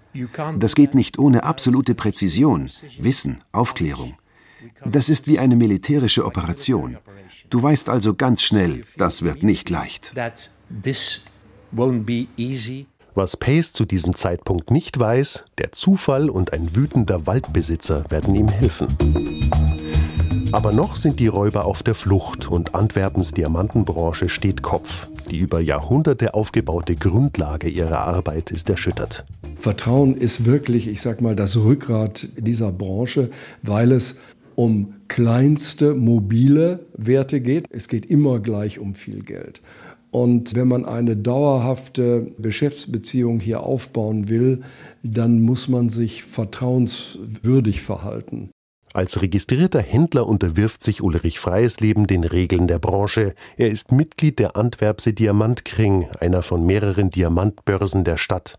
Das 0.59 0.75
geht 0.75 0.95
nicht 0.95 1.19
ohne 1.19 1.45
absolute 1.45 1.95
Präzision, 1.95 2.71
Wissen, 2.99 3.43
Aufklärung. 3.53 4.15
Das 4.85 5.09
ist 5.09 5.27
wie 5.27 5.39
eine 5.39 5.57
militärische 5.57 6.25
Operation. 6.25 6.97
Du 7.49 7.63
weißt 7.63 7.89
also 7.89 8.15
ganz 8.15 8.43
schnell, 8.43 8.85
das 8.97 9.23
wird 9.23 9.43
nicht 9.43 9.71
leicht. 9.71 10.13
Was 13.15 13.37
Pace 13.37 13.73
zu 13.73 13.85
diesem 13.85 14.15
Zeitpunkt 14.15 14.71
nicht 14.71 14.99
weiß, 14.99 15.45
der 15.59 15.73
Zufall 15.73 16.29
und 16.29 16.53
ein 16.53 16.75
wütender 16.75 17.27
Waldbesitzer 17.27 18.05
werden 18.11 18.35
ihm 18.35 18.49
helfen. 18.49 18.89
Aber 20.53 20.73
noch 20.73 20.97
sind 20.97 21.21
die 21.21 21.27
Räuber 21.27 21.65
auf 21.67 21.83
der 21.83 21.95
Flucht 21.95 22.49
und 22.49 22.75
Antwerpens 22.75 23.33
Diamantenbranche 23.33 24.29
steht 24.29 24.63
Kopf. 24.63 25.09
Die 25.31 25.39
über 25.39 25.61
Jahrhunderte 25.61 26.35
aufgebaute 26.35 26.95
Grundlage 26.95 27.69
ihrer 27.69 28.01
Arbeit 28.01 28.51
ist 28.53 28.71
erschüttert. 28.71 29.25
Vertrauen 29.57 30.17
ist 30.17 30.45
wirklich, 30.45 30.87
ich 30.87 31.01
sag 31.01 31.21
mal, 31.21 31.35
das 31.35 31.57
Rückgrat 31.57 32.29
dieser 32.37 32.71
Branche, 32.71 33.31
weil 33.63 33.91
es 33.91 34.17
um 34.57 34.95
kleinste 35.07 35.95
mobile 35.95 36.87
Werte 36.97 37.41
geht. 37.41 37.67
Es 37.71 37.87
geht 37.87 38.07
immer 38.07 38.41
gleich 38.41 38.81
um 38.81 38.95
viel 38.95 39.23
Geld. 39.23 39.63
Und 40.11 40.55
wenn 40.57 40.67
man 40.67 40.85
eine 40.85 41.17
dauerhafte 41.17 42.33
Geschäftsbeziehung 42.39 43.39
hier 43.39 43.63
aufbauen 43.63 44.29
will, 44.29 44.63
dann 45.03 45.43
muss 45.43 45.69
man 45.69 45.91
sich 45.91 46.25
vertrauenswürdig 46.25 47.83
verhalten. 47.83 48.51
Als 48.97 49.21
registrierter 49.21 49.83
Händler 49.83 50.27
unterwirft 50.27 50.83
sich 50.83 51.03
Ulrich 51.03 51.39
Freiesleben 51.39 52.07
den 52.07 52.25
Regeln 52.25 52.67
der 52.67 52.79
Branche. 52.79 53.35
Er 53.59 53.69
ist 53.69 53.93
Mitglied 53.93 54.39
der 54.39 54.57
Antwerpse 54.57 55.13
Diamantkring, 55.13 56.09
einer 56.19 56.41
von 56.41 56.65
mehreren 56.65 57.11
Diamantbörsen 57.11 58.05
der 58.05 58.17
Stadt. 58.17 58.59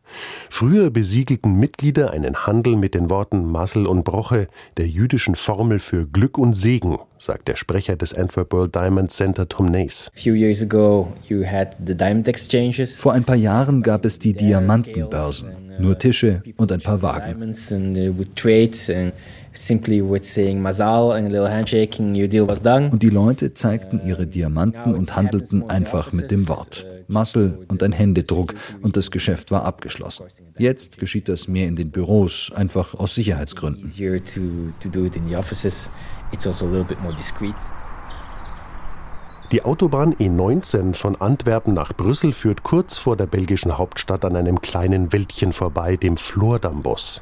Früher 0.51 0.91
besiegelten 0.91 1.55
Mitglieder 1.55 2.11
einen 2.11 2.45
Handel 2.45 2.75
mit 2.75 2.93
den 2.93 3.09
Worten 3.09 3.51
Masel 3.51 3.87
und 3.87 4.03
Broche, 4.03 4.47
der 4.77 4.87
jüdischen 4.87 5.33
Formel 5.33 5.79
für 5.79 6.05
Glück 6.05 6.37
und 6.37 6.53
Segen, 6.53 6.99
sagt 7.19 7.47
der 7.47 7.55
Sprecher 7.55 7.95
des 7.95 8.13
Antwerp 8.13 8.53
World 8.53 8.75
Diamond 8.75 9.11
Center 9.11 9.47
Tom 9.47 9.67
Nace. 9.67 10.11
Vor 12.99 13.13
ein 13.13 13.23
paar 13.23 13.35
Jahren 13.35 13.81
gab 13.81 14.05
es 14.05 14.19
die 14.19 14.33
Diamantenbörsen, 14.33 15.49
nur 15.79 15.97
Tische 15.97 16.43
und 16.57 16.71
ein 16.71 16.81
paar 16.81 17.01
Wagen. 17.01 17.53
Und 22.91 23.01
die 23.01 23.09
Leute 23.09 23.53
zeigten 23.53 23.99
ihre 24.05 24.27
Diamanten 24.27 24.93
und 24.93 25.15
handelten 25.15 25.69
einfach 25.69 26.13
mit 26.13 26.29
dem 26.31 26.47
Wort. 26.47 26.85
Muscle 27.07 27.59
und 27.69 27.81
ein 27.83 27.93
Händedruck 27.93 28.53
und 28.81 28.97
das 28.97 29.11
Geschäft 29.11 29.49
war 29.51 29.63
abgeschlossen. 29.63 30.25
Jetzt 30.57 30.97
geschieht 30.97 31.29
das 31.29 31.47
mehr 31.47 31.67
in 31.67 31.75
den 31.75 31.89
Büros, 31.89 32.51
einfach 32.53 32.93
aus 32.93 33.15
Sicherheitsgründen. 33.15 33.89
Die 39.53 39.63
Autobahn 39.63 40.13
E19 40.15 40.93
von 40.93 41.15
Antwerpen 41.15 41.73
nach 41.73 41.93
Brüssel 41.93 42.33
führt 42.33 42.63
kurz 42.63 42.97
vor 42.97 43.15
der 43.15 43.27
belgischen 43.27 43.77
Hauptstadt 43.77 44.25
an 44.25 44.35
einem 44.35 44.59
kleinen 44.59 45.13
Wäldchen 45.13 45.53
vorbei, 45.53 45.95
dem 45.95 46.17
Flordambos. 46.17 47.21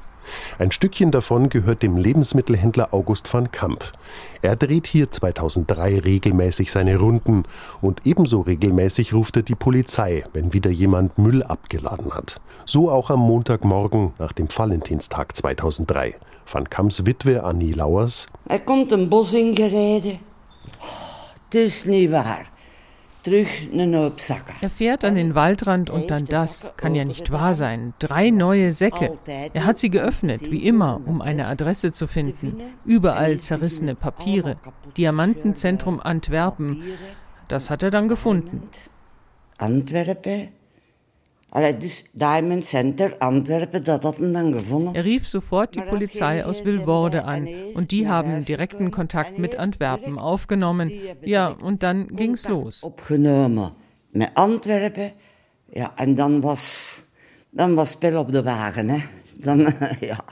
Ein 0.58 0.72
Stückchen 0.72 1.12
davon 1.12 1.50
gehört 1.50 1.84
dem 1.84 1.98
Lebensmittelhändler 1.98 2.96
August 2.96 3.32
van 3.32 3.52
Kamp. 3.52 3.92
Er 4.42 4.56
dreht 4.56 4.88
hier 4.88 5.12
2003 5.12 6.00
regelmäßig 6.00 6.72
seine 6.72 6.98
Runden 6.98 7.44
und 7.82 8.06
ebenso 8.06 8.42
regelmäßig 8.42 9.14
ruft 9.14 9.36
er 9.38 9.44
die 9.44 9.54
Polizei, 9.54 10.24
wenn 10.34 10.52
wieder 10.52 10.72
jemand 10.72 11.20
Müll 11.20 11.44
abgeladen 11.44 12.14
hat. 12.14 12.42
So 12.66 12.90
auch 12.90 13.12
am 13.12 13.20
Montagmorgen 13.20 14.14
nach 14.18 14.34
dem 14.34 14.48
Valentinstag 14.50 15.36
2003. 15.36 16.16
Van 16.46 16.70
Kamps 16.70 17.06
Witwe 17.06 17.44
Annie 17.44 17.74
Lauers. 17.74 18.28
Er 18.48 18.60
kommt 18.60 18.94
ein 18.94 19.10
Bos 19.10 19.34
ingereden. 19.34 20.20
Das 21.50 21.62
ist 21.62 21.88
nicht 21.88 22.12
wahr. 22.12 22.46
Er 24.62 24.70
fährt 24.70 25.04
an 25.04 25.16
den 25.16 25.34
Waldrand 25.34 25.90
und 25.90 26.12
dann 26.12 26.26
das. 26.26 26.74
Kann 26.78 26.94
ja 26.94 27.06
nicht 27.06 27.32
wahr 27.32 27.56
sein. 27.56 27.96
Drei 27.98 28.30
neue 28.30 28.72
Säcke. 28.72 29.18
Er 29.26 29.66
hat 29.66 29.80
sie 29.80 29.90
geöffnet, 29.90 30.52
wie 30.52 30.66
immer, 30.68 31.02
um 31.06 31.22
eine 31.22 31.48
Adresse 31.48 31.92
zu 31.92 32.06
finden. 32.08 32.62
Überall 32.86 33.40
zerrissene 33.40 33.96
Papiere. 33.96 34.58
Diamantenzentrum 34.96 36.00
Antwerpen. 36.00 36.84
Das 37.48 37.72
hat 37.72 37.82
er 37.82 37.90
dann 37.90 38.08
gefunden. 38.08 38.70
Antwerpen? 39.58 40.50
Dus 41.62 42.06
Diamond 42.12 42.66
Center 42.66 43.16
Antwerpen, 43.18 43.84
dat 43.84 44.04
had 44.04 44.18
hem 44.18 44.34
dan 44.34 44.54
gevonden. 44.54 44.94
Er 44.94 45.04
rief 45.04 45.26
sofort 45.26 45.74
die 45.74 45.82
Polizei 45.82 46.44
aus 46.44 46.62
Vilvoorde 46.64 47.24
an 47.24 47.48
und 47.74 47.92
die 47.92 48.08
haben 48.08 48.44
direkten 48.46 48.92
Kontakt 48.92 49.38
mit 49.38 49.56
Antwerpen 49.56 50.18
aufgenommen. 50.18 50.92
Ja, 51.22 51.56
und 51.62 51.82
dann 51.82 52.08
ging's 52.16 52.48
los. 52.48 52.84
Opgenomen 52.84 53.74
met 54.10 54.30
Antwerpen. 54.34 55.12
Ja, 55.72 55.94
en 55.96 56.16
dan 56.16 56.42
was, 56.42 57.00
dan 57.50 57.76
was 57.76 57.90
spel 57.90 58.20
op 58.20 58.32
de 58.32 58.44
wagen, 58.44 58.90
hè. 58.90 59.00
Dan, 59.38 59.74
ja. 60.00 60.24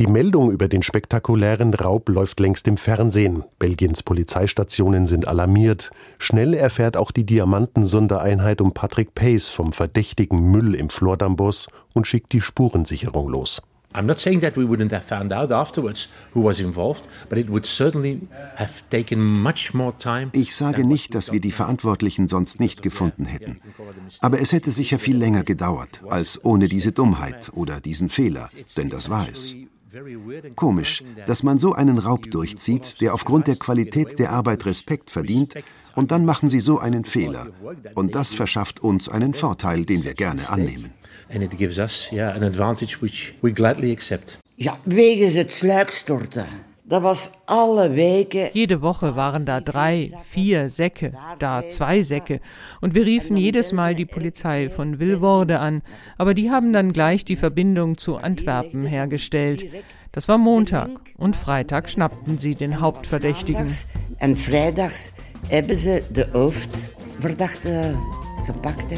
Die 0.00 0.08
Meldung 0.08 0.50
über 0.50 0.66
den 0.66 0.82
spektakulären 0.82 1.72
Raub 1.72 2.08
läuft 2.08 2.40
längst 2.40 2.66
im 2.66 2.76
Fernsehen. 2.76 3.44
Belgiens 3.60 4.02
Polizeistationen 4.02 5.06
sind 5.06 5.28
alarmiert. 5.28 5.92
Schnell 6.18 6.52
erfährt 6.54 6.96
auch 6.96 7.12
die 7.12 7.24
Diamantensondereinheit 7.24 8.60
um 8.60 8.74
Patrick 8.74 9.14
Pace 9.14 9.50
vom 9.50 9.72
verdächtigen 9.72 10.50
Müll 10.50 10.74
im 10.74 10.88
Flordambos 10.88 11.68
und 11.92 12.08
schickt 12.08 12.32
die 12.32 12.40
Spurensicherung 12.40 13.28
los. 13.28 13.62
I'm 13.94 14.06
not 14.06 14.18
saying 14.18 14.40
that 14.40 14.56
we 14.56 14.64
wouldn't 14.64 14.92
have 14.92 15.06
found 15.06 15.32
out 15.32 15.52
afterwards 15.52 16.08
who 16.34 16.42
was 16.42 16.58
involved, 16.58 17.04
but 17.28 17.38
it 17.38 17.48
would 17.48 17.64
certainly 17.64 18.22
have 18.56 18.82
taken 18.90 19.22
much 19.22 19.72
more 19.72 19.96
time. 19.96 20.30
Ich 20.32 20.56
sage 20.56 20.84
nicht, 20.84 21.14
dass 21.14 21.30
wir 21.30 21.40
die 21.40 21.52
Verantwortlichen 21.52 22.26
sonst 22.26 22.58
nicht 22.58 22.82
gefunden 22.82 23.26
hätten. 23.26 23.60
Aber 24.18 24.40
es 24.40 24.50
hätte 24.50 24.72
sicher 24.72 24.98
viel 24.98 25.16
länger 25.16 25.44
gedauert, 25.44 26.02
als 26.10 26.44
ohne 26.44 26.66
diese 26.66 26.90
Dummheit 26.90 27.52
oder 27.54 27.80
diesen 27.80 28.08
Fehler, 28.08 28.48
denn 28.76 28.90
das 28.90 29.08
war 29.08 29.28
es. 29.30 29.54
Komisch, 30.56 31.02
dass 31.26 31.42
man 31.42 31.58
so 31.58 31.72
einen 31.72 31.98
Raub 31.98 32.30
durchzieht, 32.30 33.00
der 33.00 33.14
aufgrund 33.14 33.46
der 33.46 33.56
Qualität 33.56 34.18
der 34.18 34.30
Arbeit 34.30 34.66
Respekt 34.66 35.10
verdient, 35.10 35.54
und 35.94 36.10
dann 36.10 36.24
machen 36.24 36.48
sie 36.48 36.60
so 36.60 36.78
einen 36.78 37.04
Fehler. 37.04 37.48
Und 37.94 38.14
das 38.14 38.34
verschafft 38.34 38.80
uns 38.80 39.08
einen 39.08 39.34
Vorteil, 39.34 39.84
den 39.84 40.04
wir 40.04 40.14
gerne 40.14 40.48
annehmen. 40.48 40.92
Ja, 44.56 44.78
wegen 44.84 45.30
het 45.32 45.52
sluikstorten. 45.52 46.46
Dat 46.86 47.02
was 47.02 47.32
alle 47.46 47.94
Wege. 47.94 48.50
Jede 48.52 48.82
Woche 48.82 49.16
waren 49.16 49.46
da 49.46 49.60
drei, 49.60 50.10
vier 50.28 50.68
Säcke, 50.68 51.12
da 51.38 51.66
zwei 51.66 52.02
Säcke. 52.02 52.40
Und 52.82 52.94
wir 52.94 53.06
riefen 53.06 53.38
jedes 53.38 53.72
Mal 53.72 53.94
die 53.94 54.04
Polizei 54.04 54.68
von 54.68 54.98
Vilvoorde 54.98 55.60
an. 55.60 55.80
Aber 56.18 56.34
die 56.34 56.50
haben 56.50 56.74
dann 56.74 56.92
gleich 56.92 57.24
die 57.24 57.36
Verbindung 57.36 57.96
zu 57.96 58.16
Antwerpen 58.16 58.84
hergestellt. 58.84 59.64
Das 60.12 60.28
war 60.28 60.36
Montag. 60.36 60.90
Und 61.16 61.36
Freitag 61.36 61.88
schnappten 61.88 62.38
sie 62.38 62.54
den 62.54 62.82
Hauptverdächtigen. 62.82 63.72
Und 64.20 64.36
freitags 64.36 65.10
haben 65.50 65.74
sie 65.74 66.02
de 66.10 66.26
Hoofdverdachte 66.34 67.98
gepackt. 68.46 68.92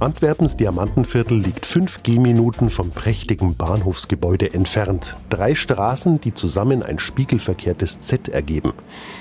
Antwerpens 0.00 0.56
Diamantenviertel 0.56 1.36
liegt 1.36 1.66
fünf 1.66 2.02
Gehminuten 2.02 2.70
vom 2.70 2.88
prächtigen 2.88 3.54
Bahnhofsgebäude 3.54 4.54
entfernt. 4.54 5.14
Drei 5.28 5.54
Straßen, 5.54 6.22
die 6.22 6.32
zusammen 6.32 6.82
ein 6.82 6.98
spiegelverkehrtes 6.98 8.00
Z 8.00 8.30
ergeben. 8.30 8.72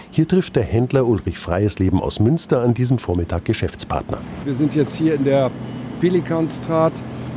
Hier 0.10 0.26
trifft 0.26 0.56
der 0.56 0.64
Händler 0.64 1.06
Ulrich 1.06 1.38
Freiesleben 1.38 2.00
aus 2.00 2.22
Münster 2.22 2.62
an 2.62 2.74
diesem 2.76 2.98
Vormittag 2.98 3.44
Geschäftspartner. 3.44 4.20
Wir 4.46 4.56
sind 4.56 4.74
jetzt 4.74 4.96
hier 4.96 5.16
in 5.16 5.26
der 5.26 5.52
Pelikanstraat. 6.00 6.94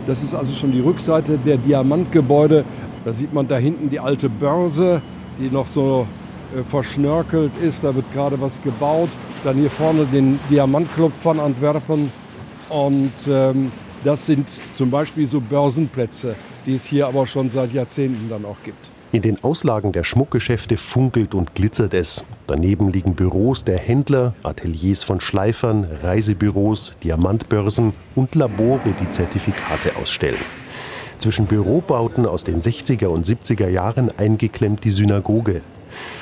Das 0.06 0.22
ist 0.22 0.36
also 0.36 0.54
schon 0.54 0.70
die 0.70 0.80
Rückseite 0.80 1.36
der 1.36 1.56
Diamantgebäude. 1.56 2.64
Da 3.04 3.12
sieht 3.12 3.32
man 3.34 3.48
da 3.48 3.56
hinten 3.56 3.90
die 3.90 3.98
alte 3.98 4.28
Börse, 4.28 5.02
die 5.40 5.52
noch 5.52 5.66
so 5.66 6.06
äh, 6.56 6.62
verschnörkelt 6.62 7.56
ist. 7.60 7.82
Da 7.82 7.92
wird 7.92 8.06
gerade 8.12 8.40
was 8.40 8.62
gebaut. 8.62 9.10
Dann 9.42 9.56
hier 9.56 9.70
vorne 9.70 10.06
den 10.06 10.38
Diamantclub 10.48 11.12
von 11.12 11.40
Antwerpen. 11.40 12.21
Und 12.72 13.12
ähm, 13.28 13.70
das 14.02 14.24
sind 14.24 14.48
zum 14.72 14.90
Beispiel 14.90 15.26
so 15.26 15.40
Börsenplätze, 15.40 16.34
die 16.64 16.74
es 16.74 16.86
hier 16.86 17.06
aber 17.06 17.26
schon 17.26 17.50
seit 17.50 17.72
Jahrzehnten 17.72 18.30
dann 18.30 18.44
auch 18.46 18.56
gibt. 18.64 18.90
In 19.12 19.20
den 19.20 19.44
Auslagen 19.44 19.92
der 19.92 20.04
Schmuckgeschäfte 20.04 20.78
funkelt 20.78 21.34
und 21.34 21.54
glitzert 21.54 21.92
es. 21.92 22.24
Daneben 22.46 22.88
liegen 22.90 23.14
Büros 23.14 23.62
der 23.62 23.76
Händler, 23.76 24.34
Ateliers 24.42 25.04
von 25.04 25.20
Schleifern, 25.20 25.86
Reisebüros, 26.02 26.96
Diamantbörsen 27.04 27.92
und 28.14 28.34
Labore, 28.34 28.94
die 28.98 29.10
Zertifikate 29.10 29.94
ausstellen. 30.00 30.40
Zwischen 31.18 31.44
Bürobauten 31.44 32.24
aus 32.24 32.42
den 32.42 32.56
60er 32.56 33.08
und 33.08 33.26
70er 33.26 33.68
Jahren 33.68 34.10
eingeklemmt 34.16 34.82
die 34.82 34.90
Synagoge. 34.90 35.60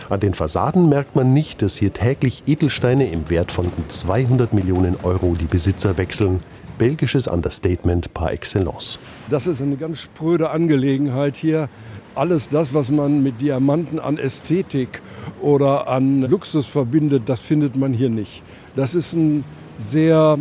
An 0.08 0.20
den 0.20 0.34
Fassaden 0.34 0.88
merkt 0.88 1.16
man 1.16 1.32
nicht, 1.32 1.62
dass 1.62 1.76
hier 1.76 1.92
täglich 1.92 2.42
Edelsteine 2.46 3.10
im 3.10 3.30
Wert 3.30 3.52
von 3.52 3.70
200 3.88 4.52
Millionen 4.52 4.96
Euro 5.02 5.36
die 5.38 5.46
Besitzer 5.46 5.96
wechseln. 5.96 6.42
Belgisches 6.78 7.28
Understatement 7.28 8.14
par 8.14 8.32
excellence. 8.32 8.98
Das 9.28 9.46
ist 9.46 9.60
eine 9.60 9.76
ganz 9.76 9.98
spröde 9.98 10.50
Angelegenheit 10.50 11.36
hier 11.36 11.68
alles 12.14 12.48
das, 12.48 12.74
was 12.74 12.90
man 12.90 13.22
mit 13.22 13.40
Diamanten 13.40 13.98
an 13.98 14.18
Ästhetik 14.18 15.00
oder 15.40 15.88
an 15.88 16.22
Luxus 16.22 16.66
verbindet, 16.66 17.24
das 17.26 17.40
findet 17.40 17.76
man 17.76 17.92
hier 17.92 18.10
nicht. 18.10 18.42
Das 18.76 18.94
ist 18.94 19.14
ein 19.14 19.44
sehr 19.78 20.38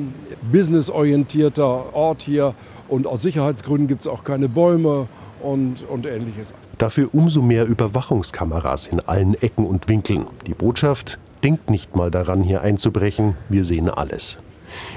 businessorientierter 0.52 1.94
Ort 1.94 2.22
hier 2.22 2.54
und 2.88 3.08
aus 3.08 3.22
Sicherheitsgründen 3.22 3.88
gibt 3.88 4.02
es 4.02 4.08
auch 4.08 4.24
keine 4.24 4.50
Bäume 4.50 5.08
und, 5.42 5.88
und 5.88 6.06
ähnliches. 6.06 6.54
Dafür 6.80 7.10
umso 7.14 7.42
mehr 7.42 7.66
Überwachungskameras 7.66 8.88
in 8.88 9.02
allen 9.02 9.34
Ecken 9.34 9.66
und 9.66 9.90
Winkeln. 9.90 10.28
Die 10.48 10.54
Botschaft, 10.54 11.20
denkt 11.44 11.70
nicht 11.70 11.94
mal 11.98 12.10
daran, 12.10 12.42
hier 12.42 12.62
einzubrechen, 12.62 13.36
wir 13.50 13.66
sehen 13.66 13.90
alles. 13.90 14.40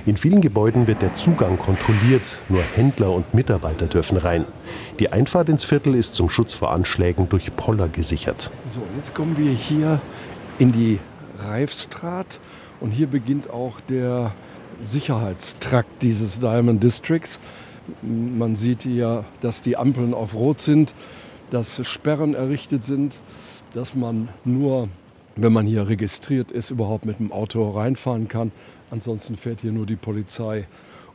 In 0.06 0.16
vielen 0.16 0.40
Gebäuden 0.40 0.86
wird 0.86 1.02
der 1.02 1.16
Zugang 1.16 1.58
kontrolliert, 1.58 2.40
nur 2.48 2.62
Händler 2.62 3.10
und 3.10 3.34
Mitarbeiter 3.34 3.88
dürfen 3.88 4.16
rein. 4.16 4.44
Die 5.00 5.12
Einfahrt 5.12 5.48
ins 5.48 5.64
Viertel 5.64 5.96
ist 5.96 6.14
zum 6.14 6.30
Schutz 6.30 6.54
vor 6.54 6.70
Anschlägen 6.70 7.28
durch 7.28 7.54
Poller 7.56 7.88
gesichert. 7.88 8.52
So, 8.68 8.80
jetzt 8.96 9.12
kommen 9.12 9.36
wir 9.36 9.50
hier 9.50 10.00
in 10.60 10.70
die 10.70 11.00
Reifstraat 11.40 12.38
und 12.78 12.92
hier 12.92 13.08
beginnt 13.08 13.50
auch 13.50 13.80
der 13.80 14.30
Sicherheitstrakt 14.84 16.00
dieses 16.00 16.38
Diamond 16.38 16.80
Districts. 16.80 17.40
Man 18.02 18.54
sieht 18.54 18.84
hier, 18.84 19.24
dass 19.40 19.62
die 19.62 19.76
Ampeln 19.76 20.14
auf 20.14 20.36
Rot 20.36 20.60
sind, 20.60 20.94
dass 21.52 21.86
Sperren 21.86 22.34
errichtet 22.34 22.82
sind, 22.82 23.18
dass 23.74 23.94
man 23.94 24.30
nur, 24.44 24.88
wenn 25.36 25.52
man 25.52 25.66
hier 25.66 25.86
registriert 25.86 26.50
ist, 26.50 26.70
überhaupt 26.70 27.04
mit 27.04 27.18
dem 27.18 27.30
Auto 27.30 27.68
reinfahren 27.70 28.26
kann. 28.26 28.52
Ansonsten 28.90 29.36
fährt 29.36 29.60
hier 29.60 29.72
nur 29.72 29.84
die 29.84 29.96
Polizei 29.96 30.66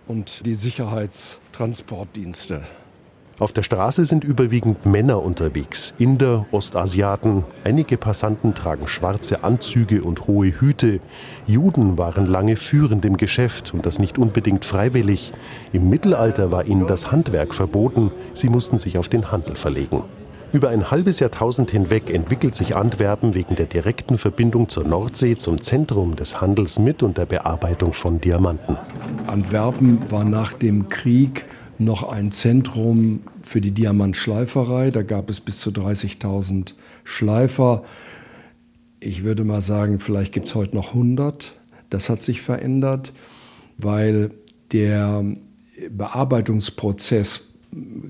und 0.08 0.46
die 0.46 0.54
Sicherheitstransportdienste. 0.54 2.62
Auf 3.40 3.52
der 3.52 3.64
Straße 3.64 4.06
sind 4.06 4.24
überwiegend 4.24 4.86
Männer 4.86 5.22
unterwegs, 5.22 5.94
Inder, 5.98 6.46
Ostasiaten. 6.52 7.44
Einige 7.64 7.98
Passanten 7.98 8.54
tragen 8.54 8.88
schwarze 8.88 9.44
Anzüge 9.44 10.04
und 10.04 10.28
hohe 10.28 10.60
Hüte. 10.60 11.00
Juden 11.48 11.98
waren 12.00 12.28
lange 12.28 12.56
führend 12.56 13.06
im 13.06 13.18
Geschäft 13.18 13.74
und 13.74 13.88
das 13.88 13.98
nicht 14.00 14.20
unbedingt 14.20 14.66
freiwillig. 14.66 15.34
Im 15.74 15.90
Mittelalter 15.90 16.52
war 16.52 16.66
ihnen 16.66 16.86
das 16.88 17.12
Handwerk 17.12 17.56
verboten. 17.56 18.12
Sie 18.34 18.50
mussten 18.50 18.80
sich 18.80 18.98
auf 18.98 19.08
den 19.08 19.32
Handel 19.32 19.56
verlegen. 19.56 20.04
Über 20.54 20.70
ein 20.70 20.90
halbes 20.90 21.20
Jahrtausend 21.20 21.72
hinweg 21.72 22.10
entwickelt 22.10 22.56
sich 22.56 22.76
Antwerpen 22.76 23.36
wegen 23.36 23.56
der 23.56 23.66
direkten 23.66 24.18
Verbindung 24.18 24.70
zur 24.70 24.86
Nordsee 24.86 25.36
zum 25.36 25.62
Zentrum 25.62 26.16
des 26.16 26.40
Handels 26.40 26.80
mit 26.80 27.04
und 27.04 27.18
der 27.18 27.26
Bearbeitung 27.26 27.92
von 27.92 28.22
Diamanten. 28.22 28.78
Antwerpen 29.28 30.10
war 30.10 30.24
nach 30.24 30.54
dem 30.54 30.88
Krieg 30.88 31.46
noch 31.80 32.10
ein 32.10 32.32
Zentrum 32.32 33.22
für 33.42 33.60
die 33.60 33.72
Diamantschleiferei. 33.72 34.90
Da 34.92 35.04
gab 35.04 35.30
es 35.30 35.42
bis 35.42 35.60
zu 35.60 35.70
30.000 35.70 36.76
Schleifer. 37.04 37.84
Ich 39.02 39.26
würde 39.26 39.44
mal 39.44 39.62
sagen, 39.62 40.00
vielleicht 40.00 40.32
gibt 40.32 40.48
es 40.48 40.56
heute 40.56 40.76
noch 40.76 40.90
100. 40.90 41.54
Das 41.90 42.10
hat 42.10 42.22
sich 42.22 42.42
verändert, 42.42 43.12
weil 43.78 44.32
der 44.72 45.26
Bearbeitungsprozess 45.90 47.44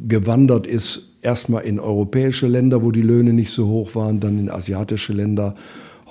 gewandert 0.07 0.67
ist 0.67 1.16
erstmal 1.27 1.65
in 1.65 1.77
europäische 1.77 2.47
Länder, 2.47 2.81
wo 2.81 2.91
die 2.91 3.01
Löhne 3.01 3.33
nicht 3.33 3.51
so 3.51 3.67
hoch 3.67 3.95
waren, 3.95 4.21
dann 4.21 4.39
in 4.39 4.49
asiatische 4.49 5.11
Länder. 5.11 5.55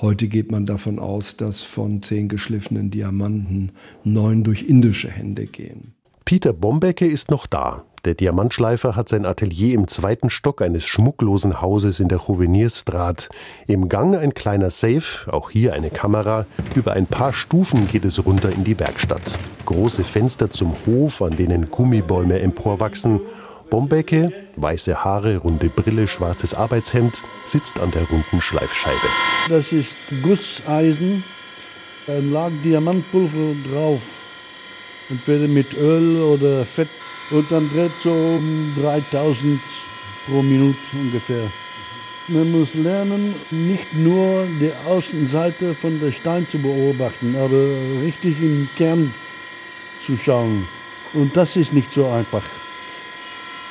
Heute 0.03 0.29
geht 0.29 0.53
man 0.53 0.67
davon 0.67 0.99
aus, 0.99 1.39
dass 1.39 1.63
von 1.63 2.03
zehn 2.03 2.29
geschliffenen 2.29 2.91
Diamanten 2.91 3.73
neun 4.05 4.45
durch 4.45 4.65
indische 4.69 5.11
Hände 5.11 5.47
gehen. 5.47 5.95
Peter 6.27 6.53
Bombecke 6.53 7.07
ist 7.07 7.31
noch 7.31 7.47
da. 7.47 7.85
Der 8.05 8.15
Diamantschleifer 8.15 8.95
hat 8.95 9.09
sein 9.09 9.25
Atelier 9.25 9.75
im 9.75 9.89
zweiten 9.89 10.29
Stock 10.29 10.61
eines 10.61 10.85
schmucklosen 10.85 11.63
Hauses 11.63 11.99
in 11.99 12.09
der 12.09 12.21
Juvenierstraat. 12.29 13.31
Im 13.67 13.89
Gang 13.89 14.15
ein 14.15 14.35
kleiner 14.35 14.71
Safe, 14.71 15.33
auch 15.33 15.51
hier 15.51 15.73
eine 15.73 15.89
Kamera. 15.91 16.47
Über 16.75 16.93
ein 16.93 17.07
paar 17.07 17.33
Stufen 17.33 17.89
geht 17.89 18.05
es 18.05 18.25
runter 18.25 18.53
in 18.53 18.65
die 18.65 18.79
Werkstatt. 18.79 19.39
Große 19.65 20.05
Fenster 20.05 20.51
zum 20.51 20.73
Hof, 20.85 21.23
an 21.23 21.37
denen 21.37 21.71
Gummibäume 21.71 22.39
emporwachsen 22.39 23.21
Bombecke, 23.71 24.33
weiße 24.57 25.05
Haare, 25.05 25.39
runde 25.39 25.69
Brille, 25.69 26.07
schwarzes 26.07 26.55
Arbeitshemd, 26.55 27.23
sitzt 27.47 27.81
an 27.81 27.91
der 27.91 28.05
runden 28.05 28.41
Schleifscheibe. 28.41 29.09
Das 29.49 29.73
ist 29.73 29.97
Gusseisen. 30.23 31.25
Da 32.07 32.15
lag 32.19 32.51
Diamantpulver 32.65 33.55
drauf. 33.71 34.01
Entweder 35.11 35.49
mit 35.49 35.75
Öl 35.75 36.21
oder 36.23 36.65
Fett. 36.65 36.89
Und 37.31 37.51
dann 37.51 37.69
dreht 37.71 37.93
so 38.03 38.13
um 38.13 38.75
3000 38.81 39.61
pro 40.27 40.43
Minute 40.43 40.79
ungefähr. 40.93 41.51
Man 42.29 42.51
muss 42.53 42.75
lernen, 42.75 43.35
nicht 43.51 43.95
nur 43.95 44.47
die 44.61 44.73
Außenseite 44.89 45.75
von 45.75 46.01
der 46.01 46.13
Stein 46.13 46.47
zu 46.49 46.59
beobachten, 46.59 47.37
aber 47.37 48.05
richtig 48.05 48.41
im 48.43 48.69
Kern 48.77 49.13
zu 50.05 50.17
schauen. 50.17 50.67
Und 51.15 51.37
das 51.37 51.57
ist 51.57 51.73
nicht 51.73 51.93
so 51.93 52.07
einfach. 52.09 52.43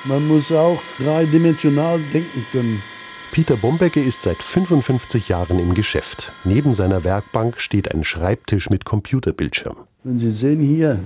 Man 0.08 0.28
muss 0.28 0.52
auch 0.52 0.80
dreidimensional 1.00 2.00
denken 2.13 2.46
können. 2.52 2.84
Peter 3.32 3.56
Bombecke 3.56 4.00
ist 4.00 4.22
seit 4.22 4.38
55 4.38 5.30
Jahren 5.30 5.58
im 5.58 5.74
Geschäft. 5.74 6.32
Neben 6.44 6.76
seiner 6.76 7.04
Werkbank 7.04 7.60
steht 7.60 7.91
ein 7.91 8.04
Schreibtisch 8.04 8.70
mit 8.70 8.86
Computerbildschirm. 8.86 9.78
Wenn 10.04 10.20
Sie 10.20 10.30
sehen 10.30 10.62
hier 10.62 11.00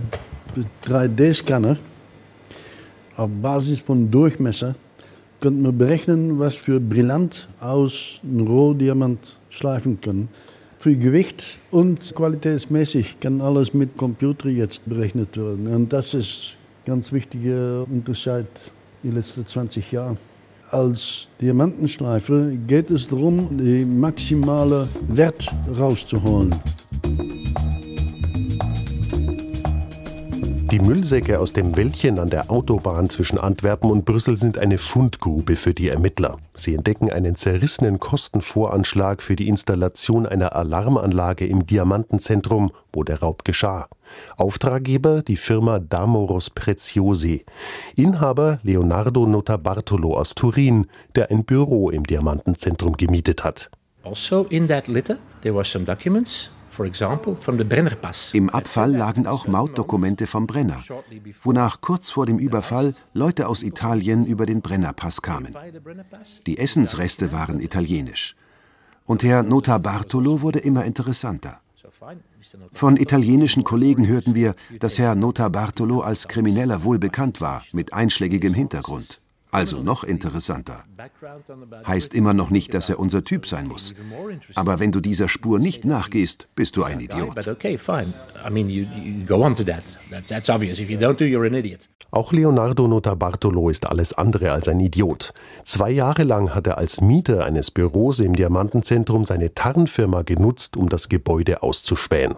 3D-Scanner 0.86 1.78
auf 3.16 3.30
Basis 3.42 3.80
von 3.80 4.12
Durchmesser 4.12 4.76
könnte 5.40 5.62
man 5.62 5.78
berechnen, 5.78 6.38
was 6.38 6.56
für 6.56 6.82
Brillant 6.82 7.48
aus 7.62 8.20
einem 8.24 8.48
Rohdiamant 8.48 9.38
schleifen 9.50 10.02
können. 10.02 10.28
Für 10.78 10.94
Gewicht 10.94 11.44
und 11.72 12.14
qualitätsmäßig 12.14 13.22
kann 13.22 13.40
alles 13.40 13.74
mit 13.74 13.96
Computer 13.96 14.50
jetzt 14.50 14.82
berechnet 14.86 15.38
werden. 15.38 15.68
Und 15.68 15.94
das 15.94 16.14
ist 16.14 16.58
ein 16.84 16.92
ganz 16.92 17.14
wichtiger 17.14 17.84
Unterschied 17.90 18.48
die 19.04 19.12
letzten 19.12 19.46
20 19.46 19.92
Jahre. 19.92 20.18
Als 20.72 21.30
Diamantenschleifer 21.42 22.52
geht 22.68 22.92
es 22.92 23.08
darum, 23.08 23.58
den 23.58 24.00
maximalen 24.00 24.88
Wert 25.08 25.48
rauszuholen. 25.78 26.54
Die 30.72 30.80
Müllsäcke 30.80 31.40
aus 31.40 31.54
dem 31.54 31.76
Wäldchen 31.76 32.20
an 32.20 32.30
der 32.30 32.52
Autobahn 32.52 33.10
zwischen 33.10 33.40
Antwerpen 33.40 33.90
und 33.90 34.06
Brüssel 34.06 34.38
sind 34.38 34.60
eine 34.60 34.78
Fundgrube 34.78 35.56
für 35.56 35.74
die 35.74 35.90
Ermittler. 35.90 36.38
Sie 36.54 36.76
entdecken 36.76 37.10
einen 37.10 37.36
zerrissenen 37.36 38.00
Kostenvoranschlag 38.00 39.24
für 39.24 39.36
die 39.36 39.48
Installation 39.48 40.28
einer 40.28 40.56
Alarmanlage 40.56 41.48
im 41.48 41.66
Diamantenzentrum, 41.66 42.72
wo 42.94 43.04
der 43.04 43.22
Raub 43.22 43.46
geschah. 43.46 43.88
Auftraggeber 44.38 45.22
die 45.22 45.38
Firma 45.38 45.80
Damoros 45.80 46.50
Preziosi. 46.50 47.46
Inhaber 47.96 48.60
Leonardo 48.64 49.26
Notarbartolo 49.26 50.16
aus 50.16 50.36
Turin, 50.36 50.88
der 51.16 51.32
ein 51.32 51.44
Büro 51.46 51.90
im 51.90 52.06
Diamantenzentrum 52.06 52.98
gemietet 52.98 53.44
hat. 53.44 53.70
Also 54.04 54.46
in 54.46 54.68
that 54.68 54.88
litter 54.88 55.18
there 55.42 55.54
were 55.54 55.66
some 55.66 55.86
documents 55.86 56.50
im 58.34 58.50
Abfall 58.50 58.96
lagen 58.96 59.28
auch 59.28 59.48
Mautdokumente 59.48 60.28
vom 60.28 60.48
Brenner, 60.48 60.82
wonach 61.44 61.82
kurz 61.82 62.10
vor 62.10 62.26
dem 62.26 62.40
Überfall 62.40 62.94
Leute 63.14 63.50
aus 63.50 63.64
Italien 63.64 64.26
über 64.26 64.46
den 64.46 64.62
Brennerpass 64.62 65.22
kamen. 65.22 65.56
Die 66.48 66.58
Essensreste 66.58 67.34
waren 67.34 67.60
italienisch. 67.60 68.36
Und 69.06 69.24
Herr 69.24 69.44
Nota 69.44 69.78
Bartolo 69.78 70.42
wurde 70.42 70.60
immer 70.60 70.86
interessanter. 70.86 71.60
Von 72.72 72.98
italienischen 72.98 73.64
Kollegen 73.64 74.08
hörten 74.08 74.36
wir, 74.36 74.56
dass 74.80 74.98
Herr 74.98 75.16
Nota 75.16 75.50
Bartolo 75.50 76.02
als 76.02 76.28
Krimineller 76.28 76.84
wohl 76.84 77.00
bekannt 77.00 77.42
war, 77.42 77.64
mit 77.72 77.94
einschlägigem 77.94 78.54
Hintergrund. 78.54 79.22
Also 79.52 79.82
noch 79.82 80.04
interessanter. 80.04 80.84
Heißt 81.88 82.14
immer 82.14 82.34
noch 82.34 82.52
nicht, 82.52 82.74
dass 82.74 82.90
er 82.90 83.00
unser 83.00 83.24
Typ 83.24 83.48
sein 83.48 83.68
muss. 83.68 83.96
Aber 84.56 84.80
wenn 84.80 84.92
du 84.92 85.00
dieser 85.00 85.28
Spur 85.28 85.60
nicht 85.60 85.86
nachgehst, 85.86 86.48
bist 86.56 86.76
du 86.76 86.84
ein 86.84 87.00
Idiot. 87.00 87.36
Auch 92.12 92.34
Leonardo 92.34 92.88
Notarbartolo 92.88 93.70
ist 93.70 93.86
alles 93.86 94.14
andere 94.14 94.52
als 94.52 94.68
ein 94.68 94.80
Idiot. 94.80 95.32
Zwei 95.64 95.92
Jahre 95.92 96.24
lang 96.24 96.56
hat 96.56 96.66
er 96.66 96.80
als 96.80 97.02
Mieter 97.02 97.46
eines 97.46 97.70
Büros 97.70 98.20
im 98.20 98.36
Diamantenzentrum 98.36 99.26
seine 99.26 99.54
Tarnfirma 99.54 100.24
genutzt, 100.24 100.76
um 100.76 100.90
das 100.90 101.10
Gebäude 101.10 101.62
auszuspähen. 101.62 102.34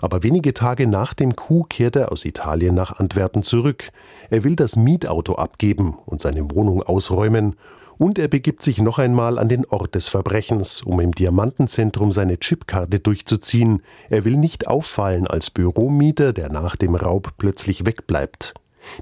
Aber 0.00 0.22
wenige 0.22 0.54
Tage 0.54 0.86
nach 0.86 1.14
dem 1.14 1.34
Coup 1.34 1.68
kehrt 1.68 1.96
er 1.96 2.12
aus 2.12 2.24
Italien 2.24 2.76
nach 2.76 3.00
Antwerpen 3.00 3.42
zurück. 3.42 3.90
Er 4.30 4.44
will 4.44 4.56
das 4.56 4.76
Mietauto 4.76 5.34
abgeben 5.34 5.96
und 6.06 6.20
seine 6.20 6.50
Wohnung 6.50 6.82
ausräumen. 6.82 7.56
Und 7.96 8.18
er 8.18 8.28
begibt 8.28 8.62
sich 8.62 8.80
noch 8.80 8.98
einmal 8.98 9.38
an 9.38 9.48
den 9.48 9.64
Ort 9.66 9.96
des 9.96 10.06
Verbrechens, 10.08 10.82
um 10.82 11.00
im 11.00 11.12
Diamantenzentrum 11.12 12.12
seine 12.12 12.38
Chipkarte 12.38 13.00
durchzuziehen. 13.00 13.82
Er 14.08 14.24
will 14.24 14.36
nicht 14.36 14.68
auffallen 14.68 15.26
als 15.26 15.50
Büromieter, 15.50 16.32
der 16.32 16.48
nach 16.50 16.76
dem 16.76 16.94
Raub 16.94 17.32
plötzlich 17.38 17.86
wegbleibt. 17.86 18.54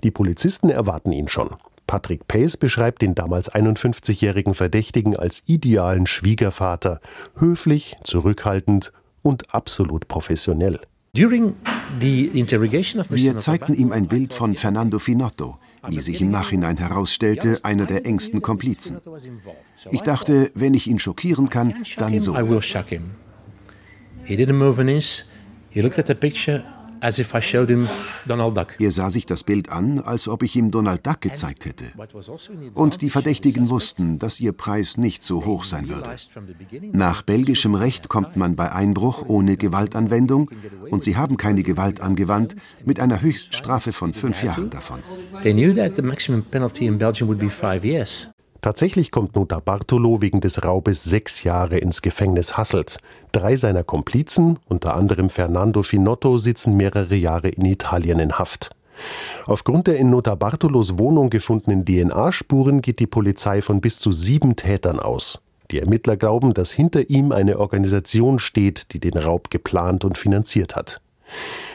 Die 0.03 0.11
Polizisten 0.11 0.71
erwarten 0.71 1.13
ihn 1.13 1.29
schon. 1.29 1.51
Patrick 1.87 2.27
Pace 2.27 2.57
beschreibt 2.57 3.03
den 3.03 3.15
damals 3.15 3.53
51-jährigen 3.53 4.55
Verdächtigen 4.55 5.17
als 5.17 5.43
idealen 5.47 6.07
Schwiegervater, 6.07 7.01
höflich, 7.37 7.97
zurückhaltend 8.03 8.93
und 9.23 9.55
absolut 9.55 10.09
professionell. 10.09 10.81
Wir 13.09 13.39
zeigten 13.39 13.73
ihm 13.75 13.93
ein 13.93 14.07
Bild 14.07 14.35
von 14.35 14.55
Fernando 14.55 14.99
Finotto, 14.99 15.59
wie 15.89 16.01
sich 16.01 16.21
im 16.21 16.31
Nachhinein 16.31 16.77
herausstellte, 16.77 17.61
einer 17.63 17.87
der 17.87 18.05
engsten 18.05 18.43
Komplizen. 18.43 18.99
Ich 19.91 20.03
dachte, 20.03 20.51
wenn 20.55 20.75
ich 20.75 20.87
ihn 20.89 20.99
schockieren 20.99 21.49
kann, 21.49 21.75
dann 21.97 22.21
so. 22.21 22.37
He 24.25 24.35
didn't 24.35 24.55
move 24.55 24.81
an 24.81 24.89
inch. 24.89 25.25
He 25.71 25.81
looked 25.81 25.99
at 26.01 26.09
the 26.09 26.15
picture 26.15 26.65
As 27.07 27.21
if 27.21 27.35
I 27.35 27.41
showed 27.41 27.69
him 27.69 27.89
Donald 28.27 28.57
Duck. 28.57 28.75
Er 28.81 28.91
sah 28.91 29.11
sich 29.11 29.27
das 29.27 29.45
Bild 29.45 29.71
an, 29.71 30.01
als 30.01 30.27
ob 30.27 30.43
ich 30.43 30.57
ihm 30.57 30.73
Donald 30.73 31.07
Duck 31.07 31.21
gezeigt 31.21 31.65
hätte. 31.65 31.85
Also 31.97 32.37
Und 32.75 33.01
die 33.01 33.11
Verdächtigen 33.11 33.69
wussten, 33.69 34.19
dass 34.19 34.41
ihr 34.41 34.51
Preis 34.51 34.97
nicht 34.97 35.23
so 35.23 35.45
hoch 35.45 35.63
sein 35.63 35.89
würde. 35.89 36.17
Nach 36.91 37.23
belgischem 37.23 37.77
Recht 37.77 38.09
kommt 38.09 38.35
man 38.35 38.57
bei 38.57 38.73
Einbruch 38.73 39.23
ohne 39.25 39.57
Gewaltanwendung 39.57 40.51
und 40.91 41.05
sie 41.05 41.17
haben 41.17 41.37
keine 41.37 41.63
Gewalt 41.63 42.01
angewandt 42.01 42.57
mit 42.85 42.99
einer 42.99 43.21
Höchststrafe 43.21 43.93
von 43.93 44.13
fünf 44.13 44.43
Jahren 44.43 44.71
davon. 44.71 44.99
They 45.45 45.53
knew 45.53 45.73
that 45.75 45.95
the 45.95 46.03
maximum 46.03 46.43
penalty 46.43 46.87
in 46.87 46.99
Belgium 46.99 47.29
would 47.29 47.39
be 47.39 47.49
five 47.49 47.85
years. 47.85 48.29
Tatsächlich 48.67 49.13
kommt 49.13 49.37
Nota 49.37 49.61
Bartolo 49.61 50.23
wegen 50.23 50.41
des 50.41 50.65
Raubes 50.65 51.05
sechs 51.05 51.45
Jahre 51.45 51.79
ins 51.79 52.03
Gefängnis 52.03 52.57
Hasselt. 52.57 52.99
Drei 53.31 53.55
seiner 53.55 53.85
Komplizen, 53.85 54.59
unter 54.67 54.97
anderem 54.97 55.31
Fernando 55.31 55.85
Finotto, 55.85 56.37
sitzen 56.37 56.77
mehrere 56.77 57.15
Jahre 57.15 57.49
in 57.49 57.65
Italien 57.65 58.19
in 58.19 58.41
Haft. 58.41 58.71
Aufgrund 59.47 59.87
der 59.87 59.99
in 59.99 60.11
Nota 60.11 60.35
Bartolos 60.35 60.99
Wohnung 60.99 61.31
gefundenen 61.31 61.85
DNA-Spuren 61.85 62.83
geht 62.83 62.99
die 62.99 63.07
Polizei 63.07 63.63
von 63.63 63.81
bis 63.81 64.01
zu 64.01 64.11
sieben 64.11 64.57
Tätern 64.57 64.99
aus. 64.99 65.41
Die 65.71 65.79
Ermittler 65.79 66.17
glauben, 66.17 66.53
dass 66.53 66.73
hinter 66.73 67.09
ihm 67.09 67.31
eine 67.31 67.61
Organisation 67.61 68.41
steht, 68.41 68.93
die 68.95 68.99
den 68.99 69.17
Raub 69.17 69.49
geplant 69.51 70.05
und 70.05 70.19
finanziert 70.19 70.75
hat. 70.75 71.01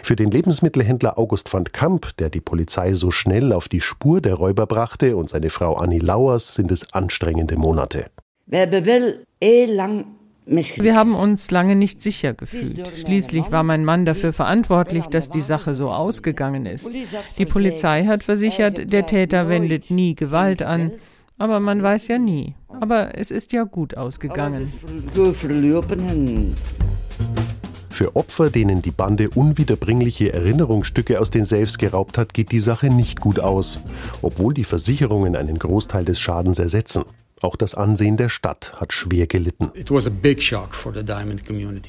Für 0.04 0.16
den 0.16 0.32
Lebensmittelhändler 0.32 1.18
August 1.18 1.54
van 1.54 1.66
Kamp, 1.66 2.16
der 2.18 2.30
die 2.30 2.42
Polizei 2.42 2.94
so 2.94 3.12
schnell 3.12 3.54
auf 3.54 3.68
die 3.68 3.82
Spur 3.82 4.22
der 4.22 4.36
Räuber 4.36 4.66
brachte, 4.66 5.16
und 5.16 5.30
seine 5.30 5.50
Frau 5.50 5.76
Annie 5.76 6.00
Lauers 6.00 6.56
sind 6.56 6.72
es 6.72 6.94
anstrengende 6.94 7.58
Monate. 7.58 8.06
Wir 10.46 10.96
haben 10.96 11.16
uns 11.16 11.52
lange 11.52 11.76
nicht 11.76 12.02
sicher 12.02 12.34
gefühlt. 12.34 12.92
Schließlich 12.98 13.52
war 13.52 13.64
mein 13.64 13.86
Mann 13.86 14.06
dafür 14.06 14.34
verantwortlich, 14.34 15.06
dass 15.06 15.30
die 15.30 15.42
Sache 15.42 15.76
so 15.76 15.92
ausgegangen 15.92 16.66
ist. 16.66 16.92
Die 17.38 17.46
Polizei 17.46 18.06
hat 18.06 18.24
versichert, 18.24 18.92
der 18.92 19.06
Täter 19.06 19.48
wendet 19.50 19.92
nie 19.92 20.16
Gewalt 20.16 20.62
an. 20.64 20.92
Aber 21.38 21.60
man 21.60 21.82
weiß 21.82 22.08
ja 22.08 22.18
nie. 22.20 22.56
Aber 22.68 23.18
es 23.18 23.32
ist 23.32 23.52
ja 23.54 23.64
gut 23.64 23.98
ausgegangen. 23.98 24.72
Für 27.92 28.16
Opfer, 28.16 28.50
denen 28.50 28.82
die 28.82 28.92
Bande 28.92 29.30
unwiederbringliche 29.30 30.32
Erinnerungsstücke 30.34 31.20
aus 31.20 31.30
den 31.30 31.46
Safes 31.46 31.78
geraubt 31.78 32.18
hat, 32.18 32.34
geht 32.34 32.52
die 32.52 32.60
Sache 32.60 32.88
nicht 32.88 33.20
gut 33.20 33.40
aus, 33.40 33.82
obwohl 34.22 34.54
die 34.54 34.64
Versicherungen 34.64 35.36
einen 35.36 35.60
Großteil 35.60 36.06
des 36.06 36.20
Schadens 36.20 36.58
ersetzen. 36.58 37.04
Auch 37.42 37.56
das 37.56 37.74
Ansehen 37.74 38.18
der 38.18 38.30
Stadt 38.30 38.74
hat 38.78 38.94
schwer 38.94 39.26
gelitten. 39.26 39.72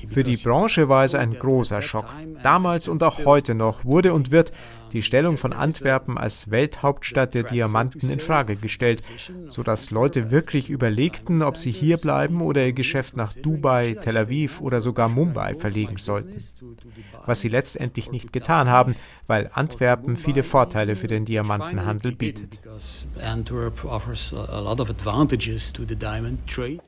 Für 0.08 0.24
die 0.24 0.36
Branche 0.36 0.88
war 0.88 1.04
es 1.04 1.14
ein 1.14 1.34
großer 1.34 1.82
Schock. 1.82 2.06
Damals 2.42 2.88
und 2.88 3.02
auch 3.02 3.24
heute 3.24 3.54
noch 3.54 3.84
wurde 3.84 4.14
und 4.14 4.30
wird 4.30 4.52
die 4.92 5.02
Stellung 5.02 5.38
von 5.38 5.52
Antwerpen 5.52 6.18
als 6.18 6.50
Welthauptstadt 6.50 7.34
der 7.34 7.44
Diamanten 7.44 8.10
in 8.10 8.20
Frage 8.20 8.56
gestellt, 8.56 9.02
sodass 9.48 9.90
Leute 9.90 10.30
wirklich 10.30 10.70
überlegten, 10.70 11.42
ob 11.42 11.56
sie 11.56 11.70
hier 11.70 11.96
bleiben 11.96 12.40
oder 12.40 12.66
ihr 12.66 12.72
Geschäft 12.72 13.16
nach 13.16 13.34
Dubai, 13.34 13.96
Tel 14.00 14.16
Aviv 14.16 14.60
oder 14.60 14.82
sogar 14.82 15.08
Mumbai 15.08 15.54
verlegen 15.54 15.96
sollten. 15.96 16.36
Was 17.26 17.40
sie 17.40 17.48
letztendlich 17.48 18.10
nicht 18.10 18.32
getan 18.32 18.68
haben, 18.68 18.94
weil 19.26 19.50
Antwerpen 19.52 20.16
viele 20.16 20.42
Vorteile 20.42 20.96
für 20.96 21.06
den 21.06 21.24
Diamantenhandel 21.24 22.12
bietet. 22.12 22.60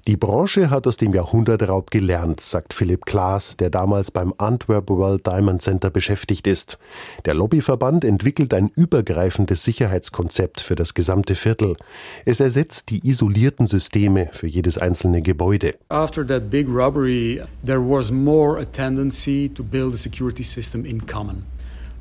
Die 0.07 0.17
Branche 0.17 0.71
hat 0.71 0.87
aus 0.87 0.97
dem 0.97 1.15
Jahrhundertraub 1.15 1.91
gelernt, 1.91 2.41
sagt 2.41 2.75
Philipp 2.75 3.07
Klaas, 3.07 3.57
der 3.57 3.71
damals 3.71 4.11
beim 4.11 4.35
Antwerp 4.39 4.91
World 4.91 5.27
Diamond 5.27 5.63
Center 5.63 5.91
beschäftigt 5.91 6.47
ist. 6.47 6.79
Der 7.25 7.35
Lobbyverband 7.35 7.94
Verband 7.95 8.05
entwickelt 8.05 8.53
ein 8.55 8.73
übergreifendes 8.75 9.63
Sicherheitskonzept 9.65 10.61
für 10.61 10.75
das 10.75 10.95
gesamte 10.95 11.37
Viertel. 11.37 11.77
Es 12.25 12.41
ersetzt 12.41 12.91
die 12.91 13.07
isolierten 13.07 13.67
Systeme 13.67 14.31
für 14.33 14.49
jedes 14.49 14.79
einzelne 14.79 15.23
Gebäude. 15.23 15.75
After 15.91 16.27
that 16.27 16.51
big 16.51 16.67
robbery, 16.69 17.41
there 17.65 17.81
was 17.81 18.11
more 18.11 18.61
a 18.61 18.65
tendency 18.65 19.49
to 19.49 19.63
build 19.63 19.95
a 19.95 19.97
security 19.97 20.43
system 20.43 20.85
in 20.85 21.07
common. 21.07 21.45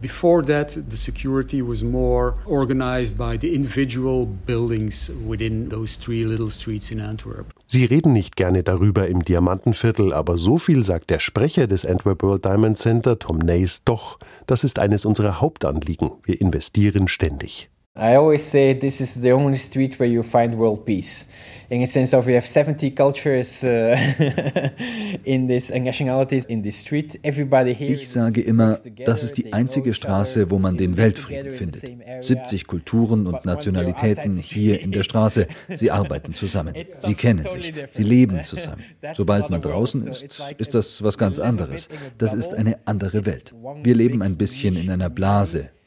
Before 0.02 0.44
that, 0.46 0.76
the 0.90 0.98
security 0.98 1.62
was 1.62 1.84
more 1.84 2.34
organized 2.46 3.16
by 3.16 3.38
the 3.38 3.54
individual 3.54 4.26
buildings 4.26 5.12
within 5.28 5.70
those 5.70 5.98
three 5.98 6.26
little 6.26 6.50
streets 6.50 6.92
in 6.92 7.00
Antwerp. 7.00 7.53
Sie 7.74 7.86
reden 7.86 8.14
nicht 8.14 8.36
gerne 8.36 8.62
darüber 8.62 9.08
im 9.08 9.24
Diamantenviertel, 9.24 10.14
aber 10.14 10.38
so 10.38 10.60
viel 10.60 10.84
sagt 10.84 11.10
der 11.10 11.18
Sprecher 11.18 11.66
des 11.66 11.88
Antwerp 11.88 12.22
World 12.22 12.46
Diamond 12.46 12.78
Center, 12.78 13.18
Tom 13.18 13.40
Nays, 13.40 13.84
doch. 13.84 14.20
Das 14.46 14.64
ist 14.64 14.78
eines 14.78 15.06
unserer 15.06 15.42
Hauptanliegen. 15.42 16.12
Wir 16.24 16.40
investieren 16.40 17.08
ständig. 17.08 17.72
I 17.96 18.16
always 18.16 18.44
say 18.44 18.74
this 18.74 19.00
is 19.02 19.22
the 19.22 19.34
only 19.34 19.56
street 19.56 20.00
where 20.00 20.10
you 20.10 20.24
find 20.24 20.58
world 20.58 20.84
peace. 20.84 21.28
In 21.70 21.84
a 21.84 21.86
sense 21.86 22.18
of 22.18 22.26
we 22.26 22.34
have 22.34 22.44
70 22.44 22.90
cultures 22.90 23.64
uh, 23.64 23.96
in 25.24 25.46
this 25.46 25.70
nationalities 25.70 26.46
in 26.46 26.64
this 26.64 26.80
street. 26.80 27.20
Everybody 27.24 27.76
here 27.76 27.94
Ich 27.94 28.10
sage 28.10 28.42
immer, 28.42 28.80
das 29.06 29.22
ist 29.22 29.38
die 29.38 29.54
einzige 29.54 29.94
Straße, 29.94 30.50
wo 30.50 30.58
man 30.58 30.76
den 30.76 30.98
Weltfrieden 30.98 31.52
findet. 31.52 31.84
70 32.26 32.66
Kulturen 32.66 33.28
und 33.28 33.46
Nationalitäten 33.46 34.34
hier 34.34 34.82
in 34.82 34.92
der 34.92 35.04
Straße. 35.04 35.46
Sie 35.76 35.92
arbeiten 35.92 36.34
zusammen. 36.34 36.74
Sie 36.88 37.14
kennen 37.14 37.48
sich. 37.48 37.76
Sie 37.92 38.04
leben 38.04 38.40
zusammen. 38.44 38.84
Sobald 39.14 39.52
man 39.52 39.62
draußen 39.62 40.08
ist, 40.08 40.42
ist 40.58 40.74
das 40.74 41.04
was 41.04 41.20
ganz 41.20 41.38
anderes. 41.38 41.90
Das 42.18 42.34
ist 42.34 42.56
eine 42.56 42.80
andere 42.86 43.28
Welt. 43.28 43.54
Wir 43.84 43.94
leben 43.94 44.24
ein 44.24 44.36
bisschen 44.36 44.78
in 44.78 44.90
einer 44.90 45.12
Blase 45.12 45.70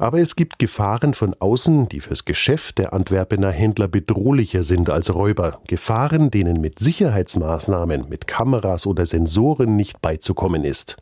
Aber 0.00 0.18
es 0.18 0.34
gibt 0.34 0.58
Gefahren 0.58 1.12
von 1.12 1.36
außen, 1.38 1.90
die 1.90 2.00
fürs 2.00 2.24
Geschäft 2.24 2.78
der 2.78 2.94
Antwerpener 2.94 3.50
Händler 3.50 3.86
bedrohlicher 3.86 4.62
sind 4.62 4.88
als 4.88 5.14
Räuber. 5.14 5.60
Gefahren, 5.66 6.30
denen 6.30 6.58
mit 6.58 6.78
Sicherheitsmaßnahmen, 6.78 8.08
mit 8.08 8.26
Kameras 8.26 8.86
oder 8.86 9.04
Sensoren 9.04 9.76
nicht 9.76 10.00
beizukommen 10.00 10.64
ist. 10.64 10.96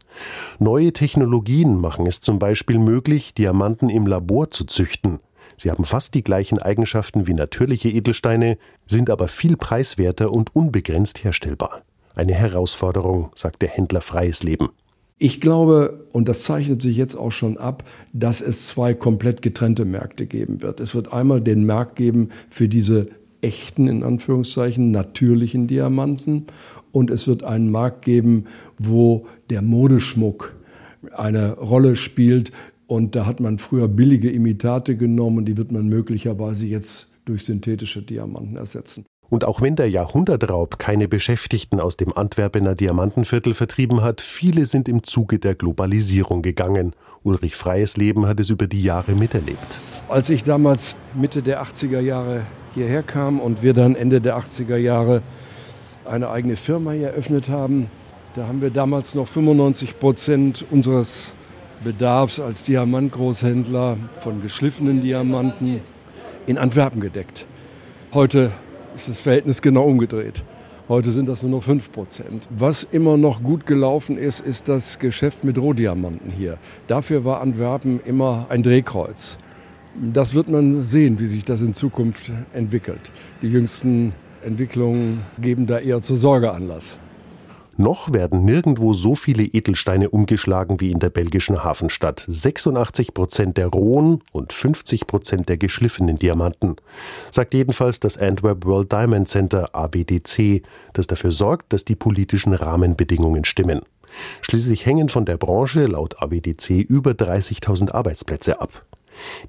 Neue 0.59 0.93
Technologien 0.93 1.81
machen 1.81 2.09
es 2.09 2.23
zum 2.23 2.41
Beispiel 2.41 2.81
möglich, 2.81 3.35
Diamanten 3.35 3.89
im 3.89 4.05
Labor 4.09 4.51
zu 4.51 4.65
züchten. 4.65 5.21
Sie 5.57 5.71
haben 5.71 5.85
fast 5.85 6.15
die 6.15 6.25
gleichen 6.25 6.59
Eigenschaften 6.59 7.29
wie 7.29 7.35
natürliche 7.35 7.91
Edelsteine, 7.91 8.59
sind 8.85 9.11
aber 9.11 9.29
viel 9.29 9.57
preiswerter 9.57 10.33
und 10.33 10.57
unbegrenzt 10.57 11.23
herstellbar. 11.23 11.83
Eine 12.17 12.35
Herausforderung, 12.35 13.31
sagt 13.37 13.63
der 13.63 13.69
Händler 13.69 14.01
Freies 14.01 14.43
Leben. 14.43 14.71
Ich 15.21 15.41
glaube, 15.41 16.07
und 16.13 16.29
das 16.29 16.45
zeichnet 16.45 16.81
sich 16.81 16.97
jetzt 16.97 17.17
auch 17.17 17.33
schon 17.33 17.59
ab, 17.59 17.83
dass 18.13 18.41
es 18.41 18.69
zwei 18.69 18.95
komplett 18.95 19.43
getrennte 19.43 19.85
Märkte 19.85 20.27
geben 20.27 20.63
wird. 20.63 20.79
Es 20.79 20.95
wird 20.95 21.13
einmal 21.13 21.41
den 21.41 21.67
Markt 21.67 21.97
geben 21.97 22.29
für 22.51 22.69
diese 22.69 23.09
echten, 23.41 23.89
in 23.89 24.05
Anführungszeichen, 24.05 24.93
natürlichen 24.93 25.67
Diamanten. 25.67 26.47
Und 26.93 27.11
es 27.11 27.27
wird 27.27 27.43
einen 27.43 27.71
Markt 27.71 28.05
geben, 28.05 28.45
wo 28.79 29.27
der 29.51 29.63
Modeschmuck 29.63 30.55
eine 31.17 31.55
Rolle 31.57 31.97
spielt. 31.97 32.53
Und 32.87 33.17
da 33.17 33.27
hat 33.27 33.41
man 33.41 33.59
früher 33.59 33.89
billige 33.89 34.31
Imitate 34.31 34.97
genommen 34.97 35.39
und 35.39 35.45
die 35.47 35.57
wird 35.57 35.73
man 35.73 35.89
möglicherweise 35.89 36.67
jetzt 36.67 37.09
durch 37.25 37.45
synthetische 37.45 38.03
Diamanten 38.03 38.57
ersetzen. 38.57 39.05
Und 39.31 39.45
auch 39.45 39.61
wenn 39.61 39.77
der 39.77 39.91
Jahrhundertraub 39.91 40.79
keine 40.79 41.07
Beschäftigten 41.07 41.81
aus 41.81 41.99
dem 41.99 42.17
Antwerpener 42.17 42.75
Diamantenviertel 42.75 43.53
vertrieben 43.53 44.03
hat, 44.03 44.23
viele 44.23 44.64
sind 44.64 44.88
im 44.88 45.03
Zuge 45.03 45.38
der 45.38 45.55
Globalisierung 45.55 46.41
gegangen. 46.41 46.95
Ulrich 47.25 47.55
Freies 47.55 47.99
Leben 47.99 48.27
hat 48.27 48.41
es 48.41 48.49
über 48.49 48.67
die 48.67 48.83
Jahre 48.83 49.12
miterlebt. 49.12 49.81
Als 50.09 50.31
ich 50.31 50.45
damals 50.45 50.97
Mitte 51.14 51.43
der 51.43 51.62
80er 51.62 52.01
Jahre 52.01 52.43
hierher 52.75 53.03
kam 53.03 53.38
und 53.41 53.62
wir 53.62 53.75
dann 53.75 53.97
Ende 53.97 54.23
der 54.23 54.38
80er 54.38 54.77
Jahre 54.77 55.23
eine 56.07 56.31
eigene 56.31 56.57
Firma 56.57 56.93
hier 56.93 57.09
eröffnet 57.09 57.51
haben, 57.51 57.91
da 58.35 58.47
haben 58.47 58.62
wir 58.62 58.71
damals 58.71 59.14
noch 59.14 59.29
95 59.29 59.99
Prozent 59.99 60.64
unseres 60.71 61.35
Bedarfs 61.85 62.41
als 62.41 62.62
Diamantgroßhändler 62.64 63.99
von 64.21 64.41
geschliffenen 64.41 65.03
Diamanten 65.03 65.81
in 66.47 66.57
Antwerpen 66.57 67.01
gedeckt. 67.01 67.47
Heute 68.14 68.53
ist 68.99 69.09
das 69.09 69.19
Verhältnis 69.21 69.63
genau 69.63 69.85
umgedreht. 69.85 70.45
Heute 70.89 71.11
sind 71.11 71.29
das 71.29 71.43
nur 71.43 71.51
noch 71.53 71.63
5 71.63 71.93
Prozent. 71.93 72.49
Was 72.51 72.83
immer 72.83 73.17
noch 73.17 73.43
gut 73.43 73.67
gelaufen 73.67 74.17
ist, 74.17 74.41
ist 74.41 74.69
das 74.69 74.99
Geschäft 74.99 75.45
mit 75.45 75.59
Rohdiamanten 75.59 76.31
hier. 76.31 76.59
Dafür 76.87 77.25
war 77.25 77.41
Antwerpen 77.41 78.01
immer 78.05 78.47
ein 78.49 78.63
Drehkreuz. 78.63 79.39
Das 79.95 80.35
wird 80.35 80.49
man 80.49 80.83
sehen, 80.83 81.21
wie 81.21 81.27
sich 81.27 81.45
das 81.45 81.61
in 81.61 81.75
Zukunft 81.75 82.31
entwickelt. 82.55 83.13
Die 83.43 83.49
jüngsten 83.49 84.15
Entwicklungen 84.43 85.23
geben 85.41 85.67
da 85.67 85.79
eher 85.79 86.01
zur 86.01 86.17
Sorge 86.17 86.53
Anlass. 86.53 86.99
Noch 87.81 88.12
werden 88.12 88.45
nirgendwo 88.45 88.93
so 88.93 89.14
viele 89.14 89.45
Edelsteine 89.45 90.11
umgeschlagen 90.11 90.81
wie 90.81 90.91
in 90.91 90.99
der 90.99 91.11
belgischen 91.11 91.62
Hafenstadt. 91.62 92.25
86 92.27 93.14
Prozent 93.14 93.57
der 93.57 93.69
rohen 93.69 94.21
und 94.33 94.53
50 94.53 95.07
Prozent 95.07 95.49
der 95.49 95.59
geschliffenen 95.59 96.17
Diamanten, 96.17 96.75
sagt 97.31 97.55
jedenfalls 97.55 98.01
das 98.01 98.19
Antwerp 98.19 98.64
World 98.64 98.91
Diamond 98.91 99.29
Center 99.29 99.77
AWDC, 99.77 100.62
das 100.93 101.07
dafür 101.07 101.31
sorgt, 101.31 101.73
dass 101.73 101.85
die 101.85 101.95
politischen 101.95 102.53
Rahmenbedingungen 102.53 103.45
stimmen. 103.45 103.83
Schließlich 104.41 104.85
hängen 104.85 105.09
von 105.09 105.25
der 105.25 105.37
Branche 105.37 105.87
laut 105.87 106.21
AWDC 106.21 106.81
über 106.81 107.12
30.000 107.12 107.93
Arbeitsplätze 107.93 108.61
ab. 108.61 108.85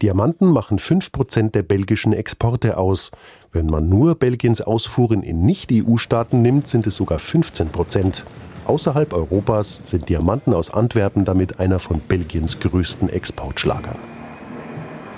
Diamanten 0.01 0.47
machen 0.47 0.77
5% 0.77 1.51
der 1.51 1.63
belgischen 1.63 2.13
Exporte 2.13 2.77
aus. 2.77 3.11
Wenn 3.51 3.65
man 3.65 3.89
nur 3.89 4.15
Belgiens 4.15 4.61
Ausfuhren 4.61 5.23
in 5.23 5.43
Nicht-EU-Staaten 5.43 6.41
nimmt, 6.41 6.67
sind 6.67 6.87
es 6.87 6.95
sogar 6.95 7.19
15 7.19 7.69
Prozent. 7.69 8.25
Außerhalb 8.65 9.13
Europas 9.13 9.81
sind 9.85 10.09
Diamanten 10.09 10.53
aus 10.53 10.69
Antwerpen 10.71 11.25
damit 11.25 11.59
einer 11.59 11.79
von 11.79 11.99
Belgiens 11.99 12.59
größten 12.59 13.09
Exportschlagern. 13.09 13.97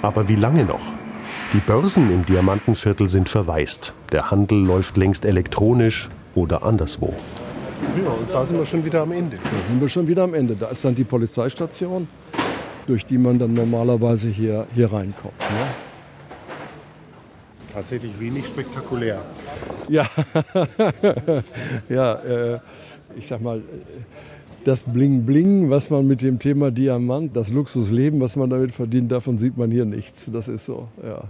Aber 0.01 0.27
wie 0.29 0.35
lange 0.35 0.63
noch? 0.63 0.81
Die 1.53 1.59
Börsen 1.59 2.11
im 2.13 2.25
Diamantenviertel 2.25 3.09
sind 3.09 3.27
verwaist. 3.27 3.93
Der 4.13 4.31
Handel 4.31 4.57
läuft 4.57 4.95
längst 4.95 5.25
elektronisch 5.25 6.07
oder 6.33 6.63
anderswo. 6.63 7.13
Ja, 8.01 8.09
und 8.11 8.29
da 8.31 8.45
sind 8.45 8.57
wir 8.57 8.65
schon 8.65 8.85
wieder 8.85 9.01
am 9.01 9.11
Ende. 9.11 9.35
Da 9.35 9.67
sind 9.67 9.81
wir 9.81 9.89
schon 9.89 10.07
wieder 10.07 10.23
am 10.23 10.33
Ende. 10.33 10.55
Da 10.55 10.67
ist 10.67 10.85
dann 10.85 10.95
die 10.95 11.03
Polizeistation 11.03 12.07
durch 12.87 13.05
die 13.05 13.17
man 13.17 13.39
dann 13.39 13.53
normalerweise 13.53 14.29
hier, 14.29 14.67
hier 14.73 14.91
reinkommt. 14.91 15.39
Ne? 15.39 15.67
Tatsächlich 17.73 18.19
wenig 18.19 18.47
spektakulär. 18.47 19.21
Ja, 19.87 20.05
ja 21.89 22.15
äh, 22.15 22.59
ich 23.15 23.27
sag 23.27 23.41
mal, 23.41 23.61
das 24.63 24.83
Bling-Bling, 24.83 25.69
was 25.69 25.89
man 25.89 26.05
mit 26.05 26.21
dem 26.21 26.37
Thema 26.37 26.71
Diamant, 26.71 27.35
das 27.35 27.51
Luxusleben, 27.51 28.19
was 28.21 28.35
man 28.35 28.49
damit 28.49 28.73
verdient, 28.73 29.11
davon 29.11 29.37
sieht 29.37 29.57
man 29.57 29.71
hier 29.71 29.85
nichts. 29.85 30.29
Das 30.31 30.47
ist 30.47 30.65
so, 30.65 30.87
ja. 31.03 31.23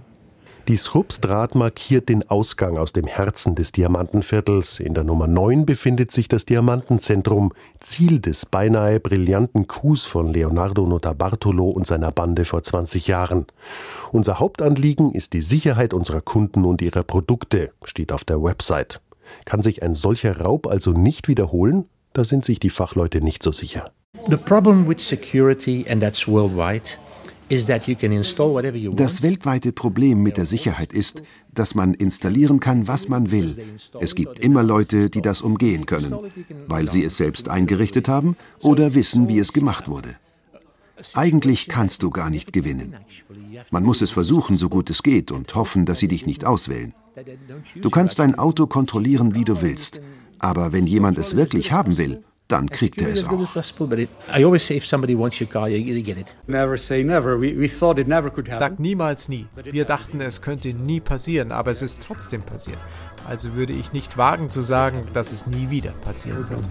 Die 0.67 0.77
Schubstraat 0.77 1.55
markiert 1.55 2.07
den 2.07 2.29
Ausgang 2.29 2.77
aus 2.77 2.93
dem 2.93 3.07
Herzen 3.07 3.55
des 3.55 3.71
Diamantenviertels. 3.71 4.79
In 4.79 4.93
der 4.93 5.03
Nummer 5.03 5.27
9 5.27 5.65
befindet 5.65 6.11
sich 6.11 6.27
das 6.27 6.45
Diamantenzentrum, 6.45 7.51
Ziel 7.79 8.19
des 8.19 8.45
beinahe 8.45 8.99
brillanten 8.99 9.67
Coups 9.67 10.05
von 10.05 10.31
Leonardo 10.31 10.85
Notarbartolo 10.85 11.67
und 11.69 11.87
seiner 11.87 12.11
Bande 12.11 12.45
vor 12.45 12.61
20 12.61 13.07
Jahren. 13.07 13.47
Unser 14.11 14.39
Hauptanliegen 14.39 15.13
ist 15.13 15.33
die 15.33 15.41
Sicherheit 15.41 15.93
unserer 15.95 16.21
Kunden 16.21 16.63
und 16.63 16.81
ihrer 16.81 17.03
Produkte, 17.03 17.71
steht 17.83 18.11
auf 18.11 18.23
der 18.23 18.41
Website. 18.43 19.01
Kann 19.45 19.63
sich 19.63 19.81
ein 19.81 19.95
solcher 19.95 20.41
Raub 20.41 20.67
also 20.67 20.91
nicht 20.91 21.27
wiederholen? 21.27 21.85
Da 22.13 22.23
sind 22.23 22.45
sich 22.45 22.59
die 22.59 22.69
Fachleute 22.69 23.21
nicht 23.21 23.41
so 23.41 23.51
sicher. 23.51 23.91
The 24.29 24.37
problem 24.37 24.87
with 24.87 24.99
security, 24.99 25.85
and 25.89 26.01
that's 26.01 26.27
worldwide, 26.27 26.97
das 28.93 29.21
weltweite 29.21 29.71
Problem 29.71 30.23
mit 30.23 30.37
der 30.37 30.45
Sicherheit 30.45 30.93
ist, 30.93 31.23
dass 31.53 31.75
man 31.75 31.93
installieren 31.93 32.59
kann, 32.59 32.87
was 32.87 33.09
man 33.09 33.31
will. 33.31 33.57
Es 33.99 34.15
gibt 34.15 34.39
immer 34.39 34.63
Leute, 34.63 35.09
die 35.09 35.21
das 35.21 35.41
umgehen 35.41 35.85
können, 35.85 36.17
weil 36.67 36.89
sie 36.89 37.03
es 37.03 37.17
selbst 37.17 37.49
eingerichtet 37.49 38.07
haben 38.07 38.35
oder 38.61 38.93
wissen, 38.93 39.27
wie 39.27 39.39
es 39.39 39.53
gemacht 39.53 39.89
wurde. 39.89 40.15
Eigentlich 41.13 41.67
kannst 41.67 42.03
du 42.03 42.09
gar 42.09 42.29
nicht 42.29 42.53
gewinnen. 42.53 42.95
Man 43.71 43.83
muss 43.83 44.01
es 44.01 44.11
versuchen, 44.11 44.57
so 44.57 44.69
gut 44.69 44.89
es 44.89 45.03
geht, 45.03 45.31
und 45.31 45.53
hoffen, 45.55 45.85
dass 45.85 45.99
sie 45.99 46.07
dich 46.07 46.25
nicht 46.25 46.45
auswählen. 46.45 46.93
Du 47.81 47.89
kannst 47.89 48.19
dein 48.19 48.37
Auto 48.37 48.67
kontrollieren, 48.67 49.35
wie 49.35 49.43
du 49.43 49.61
willst, 49.61 49.99
aber 50.39 50.71
wenn 50.71 50.87
jemand 50.87 51.17
es 51.17 51.35
wirklich 51.35 51.71
haben 51.71 51.97
will, 51.97 52.23
dann 52.51 52.69
kriegt 52.69 53.01
er 53.01 53.09
es 53.09 53.25
auch. 53.25 53.55
Sag 58.57 58.79
niemals 58.79 59.29
nie. 59.29 59.47
Wir 59.63 59.85
dachten, 59.85 60.21
es 60.21 60.41
könnte 60.41 60.69
nie 60.73 60.99
passieren, 60.99 61.51
aber 61.51 61.71
es 61.71 61.81
ist 61.81 62.03
trotzdem 62.05 62.41
passiert. 62.41 62.77
Also 63.27 63.53
würde 63.53 63.73
ich 63.73 63.93
nicht 63.93 64.17
wagen 64.17 64.49
zu 64.49 64.61
sagen, 64.61 65.07
dass 65.13 65.31
es 65.31 65.45
nie 65.47 65.69
wieder 65.69 65.91
passieren 66.03 66.49
wird. 66.49 66.59
Uh, 66.59 66.67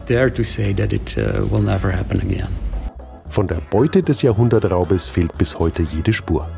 Von 3.29 3.47
der 3.47 3.61
Beute 3.71 4.03
des 4.03 4.23
Jahrhundertraubes 4.23 5.07
fehlt 5.07 5.39
bis 5.39 5.59
heute 5.59 5.83
jede 5.83 6.13
Spur. 6.13 6.49